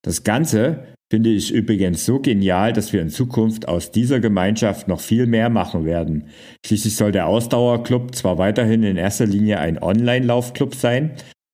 Das 0.03 0.25
Ganze 0.25 0.85
finde 1.13 1.29
ich 1.29 1.53
übrigens 1.53 2.07
so 2.07 2.19
genial, 2.19 2.73
dass 2.73 2.95
wir 2.95 3.03
in 3.03 3.11
Zukunft 3.11 3.69
aus 3.69 3.91
dieser 3.91 4.21
Gemeinschaft 4.21 4.89
noch 4.89 5.01
viel 5.01 5.27
mehr 5.27 5.51
machen 5.51 5.85
werden. 5.85 6.29
Schließlich 6.65 6.97
soll 6.97 7.13
der 7.13 7.27
Ausdauerclub 7.27 8.15
zwar 8.15 8.39
weiterhin 8.39 8.85
in 8.85 8.97
erster 8.97 9.27
Linie 9.27 9.59
ein 9.59 9.83
Online-Laufclub 9.83 10.75
sein, 10.75 11.11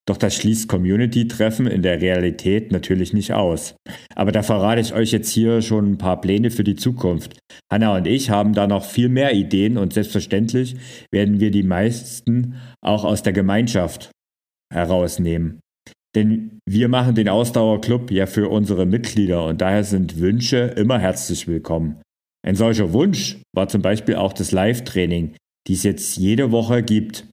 Doch 0.08 0.16
das 0.16 0.36
schließt 0.36 0.68
Community-Treffen 0.68 1.66
in 1.66 1.82
der 1.82 2.00
Realität 2.00 2.70
natürlich 2.70 3.12
nicht 3.12 3.32
aus. 3.32 3.74
Aber 4.14 4.30
da 4.30 4.42
verrate 4.42 4.80
ich 4.80 4.94
euch 4.94 5.10
jetzt 5.10 5.30
hier 5.30 5.62
schon 5.62 5.92
ein 5.92 5.98
paar 5.98 6.20
Pläne 6.20 6.50
für 6.50 6.62
die 6.62 6.76
Zukunft. 6.76 7.38
Hanna 7.72 7.96
und 7.96 8.06
ich 8.06 8.30
haben 8.30 8.52
da 8.52 8.68
noch 8.68 8.84
viel 8.84 9.08
mehr 9.08 9.34
Ideen 9.34 9.76
und 9.76 9.92
selbstverständlich 9.92 10.76
werden 11.10 11.40
wir 11.40 11.50
die 11.50 11.64
meisten 11.64 12.54
auch 12.80 13.04
aus 13.04 13.24
der 13.24 13.32
Gemeinschaft 13.32 14.10
herausnehmen. 14.72 15.60
Denn 16.14 16.60
wir 16.66 16.88
machen 16.88 17.14
den 17.14 17.28
Ausdauerclub 17.28 18.10
ja 18.10 18.26
für 18.26 18.48
unsere 18.48 18.86
Mitglieder 18.86 19.44
und 19.44 19.60
daher 19.60 19.84
sind 19.84 20.18
Wünsche 20.18 20.58
immer 20.76 20.98
herzlich 20.98 21.46
willkommen. 21.48 22.00
Ein 22.46 22.54
solcher 22.54 22.92
Wunsch 22.92 23.42
war 23.54 23.68
zum 23.68 23.82
Beispiel 23.82 24.14
auch 24.14 24.32
das 24.32 24.52
Live-Training, 24.52 25.34
die 25.66 25.72
es 25.72 25.82
jetzt 25.82 26.16
jede 26.16 26.52
Woche 26.52 26.82
gibt. 26.82 27.26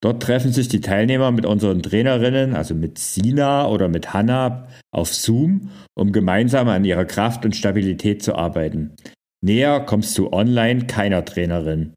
Dort 0.00 0.22
treffen 0.22 0.52
sich 0.52 0.68
die 0.68 0.80
Teilnehmer 0.80 1.32
mit 1.32 1.44
unseren 1.44 1.82
Trainerinnen, 1.82 2.54
also 2.54 2.74
mit 2.74 2.98
Sina 2.98 3.66
oder 3.66 3.88
mit 3.88 4.14
Hanna, 4.14 4.68
auf 4.92 5.12
Zoom, 5.12 5.70
um 5.96 6.12
gemeinsam 6.12 6.68
an 6.68 6.84
ihrer 6.84 7.04
Kraft 7.04 7.44
und 7.44 7.56
Stabilität 7.56 8.22
zu 8.22 8.36
arbeiten. 8.36 8.94
Näher 9.44 9.80
kommst 9.80 10.16
du 10.16 10.32
online 10.32 10.86
keiner 10.86 11.24
Trainerin. 11.24 11.94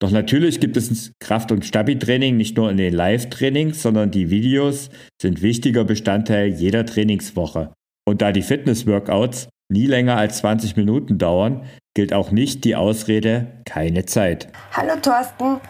Doch 0.00 0.10
natürlich 0.10 0.60
gibt 0.60 0.76
es 0.76 1.12
Kraft- 1.20 1.52
und 1.52 1.64
Stabi-Training 1.64 2.36
nicht 2.36 2.56
nur 2.56 2.70
in 2.70 2.76
den 2.76 2.92
Live-Trainings, 2.92 3.80
sondern 3.80 4.10
die 4.10 4.28
Videos 4.30 4.90
sind 5.20 5.40
wichtiger 5.40 5.84
Bestandteil 5.84 6.48
jeder 6.48 6.84
Trainingswoche. 6.84 7.72
Und 8.06 8.20
da 8.20 8.32
die 8.32 8.42
Fitness-Workouts 8.42 9.48
nie 9.72 9.86
länger 9.86 10.16
als 10.16 10.38
20 10.38 10.76
Minuten 10.76 11.16
dauern, 11.18 11.64
gilt 11.94 12.12
auch 12.12 12.30
nicht 12.30 12.64
die 12.64 12.76
Ausrede 12.76 13.46
keine 13.64 14.04
Zeit. 14.04 14.48
Hallo 14.72 14.94
Thorsten, 15.00 15.60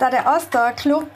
da 0.00 0.08
der 0.08 0.34
Ausdauerclub 0.34 1.06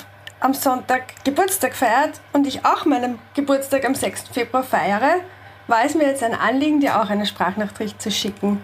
am 0.40 0.52
Sonntag 0.52 1.24
Geburtstag 1.24 1.74
feiert 1.74 2.20
und 2.34 2.46
ich 2.46 2.66
auch 2.66 2.84
meinen 2.84 3.18
Geburtstag 3.32 3.86
am 3.86 3.94
6. 3.94 4.28
Februar 4.28 4.62
feiere, 4.62 5.20
war 5.66 5.84
es 5.86 5.94
mir 5.94 6.06
jetzt 6.06 6.22
ein 6.22 6.34
Anliegen, 6.34 6.80
dir 6.80 7.00
auch 7.00 7.08
eine 7.08 7.24
Sprachnachricht 7.24 8.00
zu 8.00 8.10
schicken. 8.10 8.60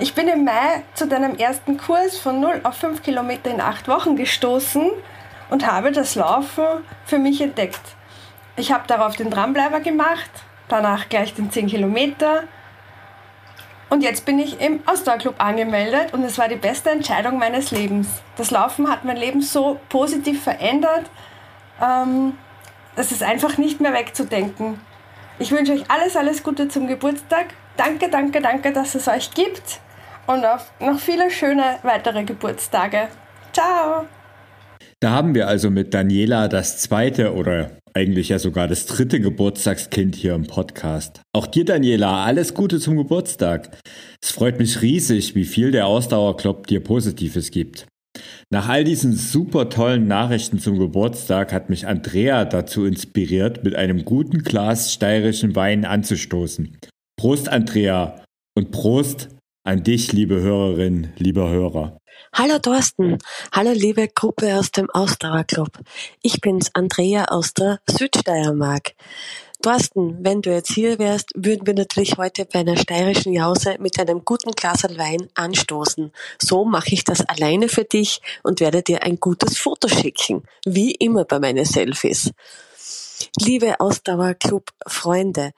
Ich 0.00 0.14
bin 0.14 0.26
im 0.26 0.44
Mai 0.44 0.82
zu 0.94 1.06
deinem 1.06 1.36
ersten 1.36 1.76
Kurs 1.76 2.18
von 2.18 2.40
0 2.40 2.62
auf 2.64 2.74
5 2.74 3.02
Kilometer 3.04 3.52
in 3.52 3.60
8 3.60 3.86
Wochen 3.86 4.16
gestoßen 4.16 4.90
und 5.48 5.64
habe 5.64 5.92
das 5.92 6.16
Laufen 6.16 6.64
für 7.04 7.18
mich 7.18 7.40
entdeckt. 7.40 7.80
Ich 8.56 8.72
habe 8.72 8.88
darauf 8.88 9.14
den 9.14 9.30
Dranbleiber 9.30 9.78
gemacht, 9.78 10.30
danach 10.66 11.08
gleich 11.08 11.34
den 11.34 11.52
10 11.52 11.68
Kilometer 11.68 12.42
und 13.92 14.02
jetzt 14.02 14.24
bin 14.24 14.38
ich 14.38 14.58
im 14.58 14.80
Ausdauerclub 14.86 15.34
angemeldet 15.36 16.14
und 16.14 16.24
es 16.24 16.38
war 16.38 16.48
die 16.48 16.56
beste 16.56 16.88
Entscheidung 16.88 17.36
meines 17.36 17.72
Lebens. 17.72 18.08
Das 18.38 18.50
Laufen 18.50 18.88
hat 18.88 19.04
mein 19.04 19.18
Leben 19.18 19.42
so 19.42 19.78
positiv 19.90 20.42
verändert, 20.42 21.10
ähm, 21.78 22.32
das 22.96 23.12
ist 23.12 23.22
einfach 23.22 23.58
nicht 23.58 23.82
mehr 23.82 23.92
wegzudenken. 23.92 24.80
Ich 25.38 25.52
wünsche 25.52 25.72
euch 25.72 25.84
alles, 25.90 26.16
alles 26.16 26.42
Gute 26.42 26.68
zum 26.68 26.86
Geburtstag. 26.86 27.48
Danke, 27.76 28.08
danke, 28.08 28.40
danke, 28.40 28.72
dass 28.72 28.94
es 28.94 29.08
euch 29.08 29.30
gibt 29.32 29.80
und 30.26 30.42
auf 30.46 30.72
noch 30.80 30.98
viele 30.98 31.30
schöne 31.30 31.78
weitere 31.82 32.24
Geburtstage. 32.24 33.08
Ciao! 33.52 34.06
Da 35.00 35.10
haben 35.10 35.34
wir 35.34 35.48
also 35.48 35.68
mit 35.68 35.92
Daniela 35.92 36.48
das 36.48 36.78
zweite 36.78 37.34
oder 37.34 37.72
eigentlich 37.94 38.30
ja 38.30 38.38
sogar 38.38 38.68
das 38.68 38.86
dritte 38.86 39.20
Geburtstagskind 39.20 40.14
hier 40.16 40.34
im 40.34 40.46
Podcast. 40.46 41.20
Auch 41.32 41.46
dir, 41.46 41.64
Daniela, 41.64 42.24
alles 42.24 42.54
Gute 42.54 42.80
zum 42.80 42.96
Geburtstag. 42.96 43.78
Es 44.22 44.30
freut 44.30 44.58
mich 44.58 44.82
riesig, 44.82 45.34
wie 45.34 45.44
viel 45.44 45.70
der 45.70 45.86
Ausdauerclub 45.86 46.66
dir 46.66 46.80
Positives 46.80 47.50
gibt. 47.50 47.86
Nach 48.50 48.68
all 48.68 48.84
diesen 48.84 49.14
super 49.14 49.68
tollen 49.68 50.06
Nachrichten 50.06 50.58
zum 50.58 50.78
Geburtstag 50.78 51.52
hat 51.52 51.70
mich 51.70 51.86
Andrea 51.86 52.44
dazu 52.44 52.84
inspiriert, 52.84 53.64
mit 53.64 53.74
einem 53.74 54.04
guten 54.04 54.42
Glas 54.42 54.92
steirischen 54.92 55.56
Wein 55.56 55.84
anzustoßen. 55.84 56.76
Prost, 57.18 57.48
Andrea, 57.48 58.22
und 58.54 58.70
Prost 58.70 59.28
an 59.64 59.84
dich, 59.84 60.12
liebe 60.12 60.40
Hörerin, 60.40 61.12
lieber 61.18 61.48
Hörer. 61.48 61.98
Hallo 62.34 62.58
Thorsten, 62.58 63.18
hallo 63.52 63.70
liebe 63.72 64.08
Gruppe 64.08 64.58
aus 64.58 64.70
dem 64.72 64.90
Ausdauerclub. 64.90 65.78
Ich 66.22 66.40
bin's 66.40 66.70
Andrea 66.74 67.26
aus 67.26 67.54
der 67.54 67.80
Südsteiermark. 67.88 68.94
Thorsten, 69.62 70.16
wenn 70.24 70.42
du 70.42 70.50
jetzt 70.50 70.72
hier 70.72 70.98
wärst, 70.98 71.30
würden 71.36 71.66
wir 71.66 71.74
natürlich 71.74 72.16
heute 72.18 72.44
bei 72.44 72.60
einer 72.60 72.76
steirischen 72.76 73.32
Jause 73.32 73.76
mit 73.78 73.98
einem 74.00 74.24
guten 74.24 74.50
Glas 74.52 74.82
Wein 74.82 75.28
anstoßen. 75.34 76.10
So 76.40 76.64
mache 76.64 76.92
ich 76.92 77.04
das 77.04 77.20
alleine 77.20 77.68
für 77.68 77.84
dich 77.84 78.20
und 78.42 78.58
werde 78.58 78.82
dir 78.82 79.04
ein 79.04 79.20
gutes 79.20 79.58
Foto 79.58 79.86
schicken, 79.86 80.42
wie 80.64 80.92
immer 80.92 81.24
bei 81.24 81.38
meinen 81.38 81.64
Selfies. 81.64 82.32
Liebe 83.38 83.78
Ausdauerclub-Freunde, 83.78 85.52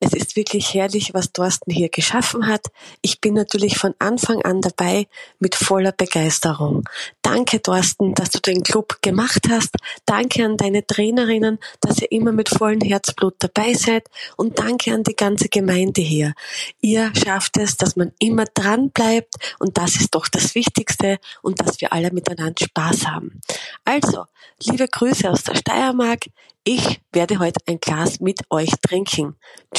es 0.00 0.12
ist 0.12 0.36
wirklich 0.36 0.74
herrlich, 0.74 1.12
was 1.12 1.32
Thorsten 1.32 1.72
hier 1.72 1.88
geschaffen 1.88 2.46
hat. 2.46 2.66
Ich 3.02 3.20
bin 3.20 3.34
natürlich 3.34 3.78
von 3.78 3.94
Anfang 3.98 4.42
an 4.42 4.60
dabei 4.60 5.08
mit 5.40 5.56
voller 5.56 5.90
Begeisterung. 5.90 6.88
Danke, 7.20 7.60
Thorsten, 7.60 8.14
dass 8.14 8.30
du 8.30 8.38
den 8.38 8.62
Club 8.62 9.02
gemacht 9.02 9.48
hast. 9.50 9.74
Danke 10.06 10.44
an 10.44 10.56
deine 10.56 10.86
Trainerinnen, 10.86 11.58
dass 11.80 12.00
ihr 12.00 12.12
immer 12.12 12.30
mit 12.30 12.48
vollem 12.48 12.80
Herzblut 12.80 13.34
dabei 13.40 13.74
seid. 13.74 14.08
Und 14.36 14.58
danke 14.60 14.94
an 14.94 15.02
die 15.02 15.16
ganze 15.16 15.48
Gemeinde 15.48 16.00
hier. 16.00 16.34
Ihr 16.80 17.12
schafft 17.16 17.56
es, 17.56 17.76
dass 17.76 17.96
man 17.96 18.12
immer 18.20 18.44
dran 18.44 18.90
bleibt. 18.90 19.34
Und 19.58 19.78
das 19.78 19.96
ist 19.96 20.14
doch 20.14 20.28
das 20.28 20.54
Wichtigste 20.54 21.18
und 21.42 21.60
dass 21.60 21.80
wir 21.80 21.92
alle 21.92 22.12
miteinander 22.12 22.64
Spaß 22.64 23.06
haben. 23.08 23.40
Also, 23.84 24.26
liebe 24.62 24.86
Grüße 24.86 25.28
aus 25.28 25.42
der 25.42 25.56
Steiermark. 25.56 26.26
Ich 26.70 27.00
werde 27.12 27.38
heute 27.38 27.60
ein 27.66 27.80
Glas 27.80 28.20
mit 28.20 28.40
euch 28.50 28.70
trinken. 28.86 29.36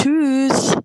Tschüss! 0.09 0.75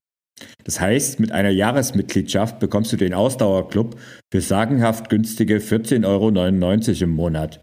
Das 0.63 0.79
heißt, 0.79 1.19
mit 1.19 1.33
einer 1.33 1.49
Jahresmitgliedschaft 1.49 2.59
bekommst 2.59 2.93
du 2.93 2.97
den 2.97 3.13
Ausdauerclub 3.13 3.99
für 4.31 4.39
sagenhaft 4.41 5.09
günstige 5.09 5.57
14,99 5.57 6.05
Euro 6.05 6.29
im 7.03 7.09
Monat. 7.09 7.59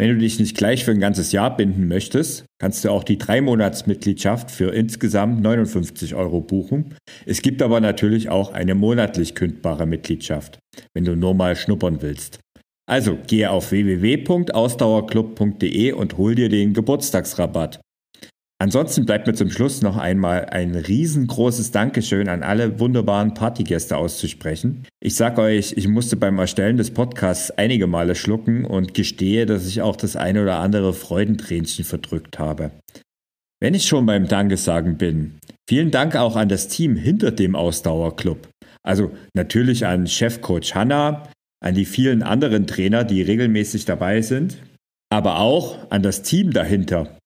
Wenn 0.00 0.10
du 0.10 0.18
dich 0.18 0.38
nicht 0.38 0.56
gleich 0.56 0.84
für 0.84 0.92
ein 0.92 1.00
ganzes 1.00 1.32
Jahr 1.32 1.56
binden 1.56 1.88
möchtest, 1.88 2.44
kannst 2.60 2.84
du 2.84 2.90
auch 2.90 3.02
die 3.02 3.18
Drei-Monats-Mitgliedschaft 3.18 4.52
für 4.52 4.72
insgesamt 4.72 5.42
59 5.42 6.14
Euro 6.14 6.40
buchen. 6.40 6.94
Es 7.26 7.42
gibt 7.42 7.62
aber 7.62 7.80
natürlich 7.80 8.28
auch 8.28 8.52
eine 8.52 8.76
monatlich 8.76 9.34
kündbare 9.34 9.86
Mitgliedschaft, 9.86 10.60
wenn 10.94 11.04
du 11.04 11.16
nur 11.16 11.34
mal 11.34 11.56
schnuppern 11.56 12.00
willst. 12.00 12.38
Also 12.88 13.18
gehe 13.26 13.50
auf 13.50 13.72
www.ausdauerclub.de 13.72 15.92
und 15.92 16.16
hol 16.16 16.36
dir 16.36 16.48
den 16.48 16.74
Geburtstagsrabatt. 16.74 17.80
Ansonsten 18.60 19.06
bleibt 19.06 19.28
mir 19.28 19.34
zum 19.34 19.50
Schluss 19.50 19.82
noch 19.82 19.96
einmal 19.96 20.46
ein 20.46 20.74
riesengroßes 20.74 21.70
Dankeschön 21.70 22.28
an 22.28 22.42
alle 22.42 22.80
wunderbaren 22.80 23.32
Partygäste 23.32 23.96
auszusprechen. 23.96 24.84
Ich 25.00 25.14
sag 25.14 25.38
euch, 25.38 25.74
ich 25.76 25.86
musste 25.86 26.16
beim 26.16 26.38
Erstellen 26.38 26.76
des 26.76 26.90
Podcasts 26.90 27.52
einige 27.52 27.86
Male 27.86 28.16
schlucken 28.16 28.64
und 28.64 28.94
gestehe, 28.94 29.46
dass 29.46 29.68
ich 29.68 29.80
auch 29.80 29.94
das 29.94 30.16
eine 30.16 30.42
oder 30.42 30.58
andere 30.58 30.92
Freudentränchen 30.92 31.84
verdrückt 31.84 32.40
habe. 32.40 32.72
Wenn 33.60 33.74
ich 33.74 33.86
schon 33.86 34.06
beim 34.06 34.26
Dankesagen 34.26 34.98
bin, 34.98 35.38
vielen 35.68 35.92
Dank 35.92 36.16
auch 36.16 36.34
an 36.34 36.48
das 36.48 36.66
Team 36.66 36.96
hinter 36.96 37.30
dem 37.30 37.54
Ausdauerclub. 37.54 38.48
Also 38.82 39.12
natürlich 39.34 39.86
an 39.86 40.08
Chefcoach 40.08 40.74
Hanna, 40.74 41.28
an 41.60 41.74
die 41.76 41.84
vielen 41.84 42.24
anderen 42.24 42.66
Trainer, 42.66 43.04
die 43.04 43.22
regelmäßig 43.22 43.84
dabei 43.84 44.20
sind, 44.20 44.58
aber 45.10 45.38
auch 45.38 45.90
an 45.90 46.02
das 46.02 46.22
Team 46.22 46.52
dahinter, 46.52 47.18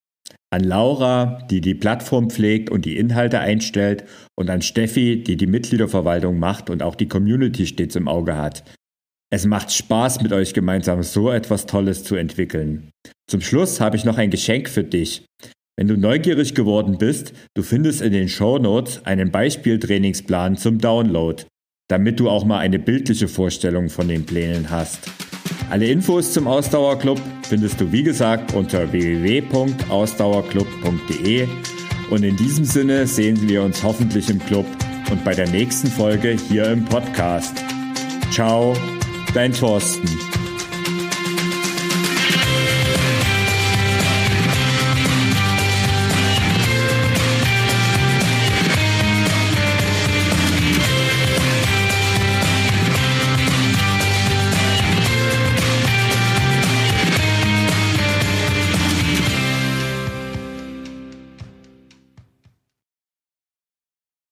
an 0.52 0.64
Laura, 0.64 1.38
die 1.50 1.62
die 1.62 1.74
Plattform 1.74 2.28
pflegt 2.28 2.68
und 2.68 2.84
die 2.84 2.98
Inhalte 2.98 3.40
einstellt 3.40 4.04
und 4.36 4.50
an 4.50 4.60
Steffi, 4.60 5.22
die 5.22 5.36
die 5.36 5.46
Mitgliederverwaltung 5.46 6.38
macht 6.38 6.68
und 6.68 6.82
auch 6.82 6.94
die 6.94 7.08
Community 7.08 7.66
stets 7.66 7.96
im 7.96 8.06
Auge 8.06 8.36
hat. 8.36 8.62
Es 9.32 9.46
macht 9.46 9.72
Spaß, 9.72 10.20
mit 10.20 10.30
euch 10.32 10.52
gemeinsam 10.52 11.02
so 11.02 11.30
etwas 11.30 11.64
Tolles 11.64 12.04
zu 12.04 12.16
entwickeln. 12.16 12.90
Zum 13.30 13.40
Schluss 13.40 13.80
habe 13.80 13.96
ich 13.96 14.04
noch 14.04 14.18
ein 14.18 14.30
Geschenk 14.30 14.68
für 14.68 14.84
dich. 14.84 15.24
Wenn 15.78 15.88
du 15.88 15.96
neugierig 15.96 16.54
geworden 16.54 16.98
bist, 16.98 17.32
du 17.54 17.62
findest 17.62 18.02
in 18.02 18.12
den 18.12 18.28
Show 18.28 18.58
Notes 18.58 19.06
einen 19.06 19.30
Beispieltrainingsplan 19.30 20.58
zum 20.58 20.78
Download, 20.78 21.44
damit 21.88 22.20
du 22.20 22.28
auch 22.28 22.44
mal 22.44 22.58
eine 22.58 22.78
bildliche 22.78 23.26
Vorstellung 23.26 23.88
von 23.88 24.06
den 24.06 24.26
Plänen 24.26 24.68
hast. 24.68 25.08
Alle 25.70 25.86
Infos 25.86 26.32
zum 26.32 26.46
Ausdauerclub 26.46 27.18
findest 27.48 27.80
du 27.80 27.90
wie 27.92 28.02
gesagt 28.02 28.52
unter 28.54 28.92
www.ausdauerclub.de 28.92 31.48
und 32.10 32.24
in 32.24 32.36
diesem 32.36 32.64
Sinne 32.64 33.06
sehen 33.06 33.48
wir 33.48 33.62
uns 33.62 33.82
hoffentlich 33.82 34.28
im 34.28 34.38
Club 34.38 34.66
und 35.10 35.24
bei 35.24 35.34
der 35.34 35.48
nächsten 35.48 35.88
Folge 35.88 36.36
hier 36.48 36.70
im 36.70 36.84
Podcast. 36.84 37.54
Ciao, 38.30 38.74
dein 39.34 39.52
Thorsten. 39.52 40.08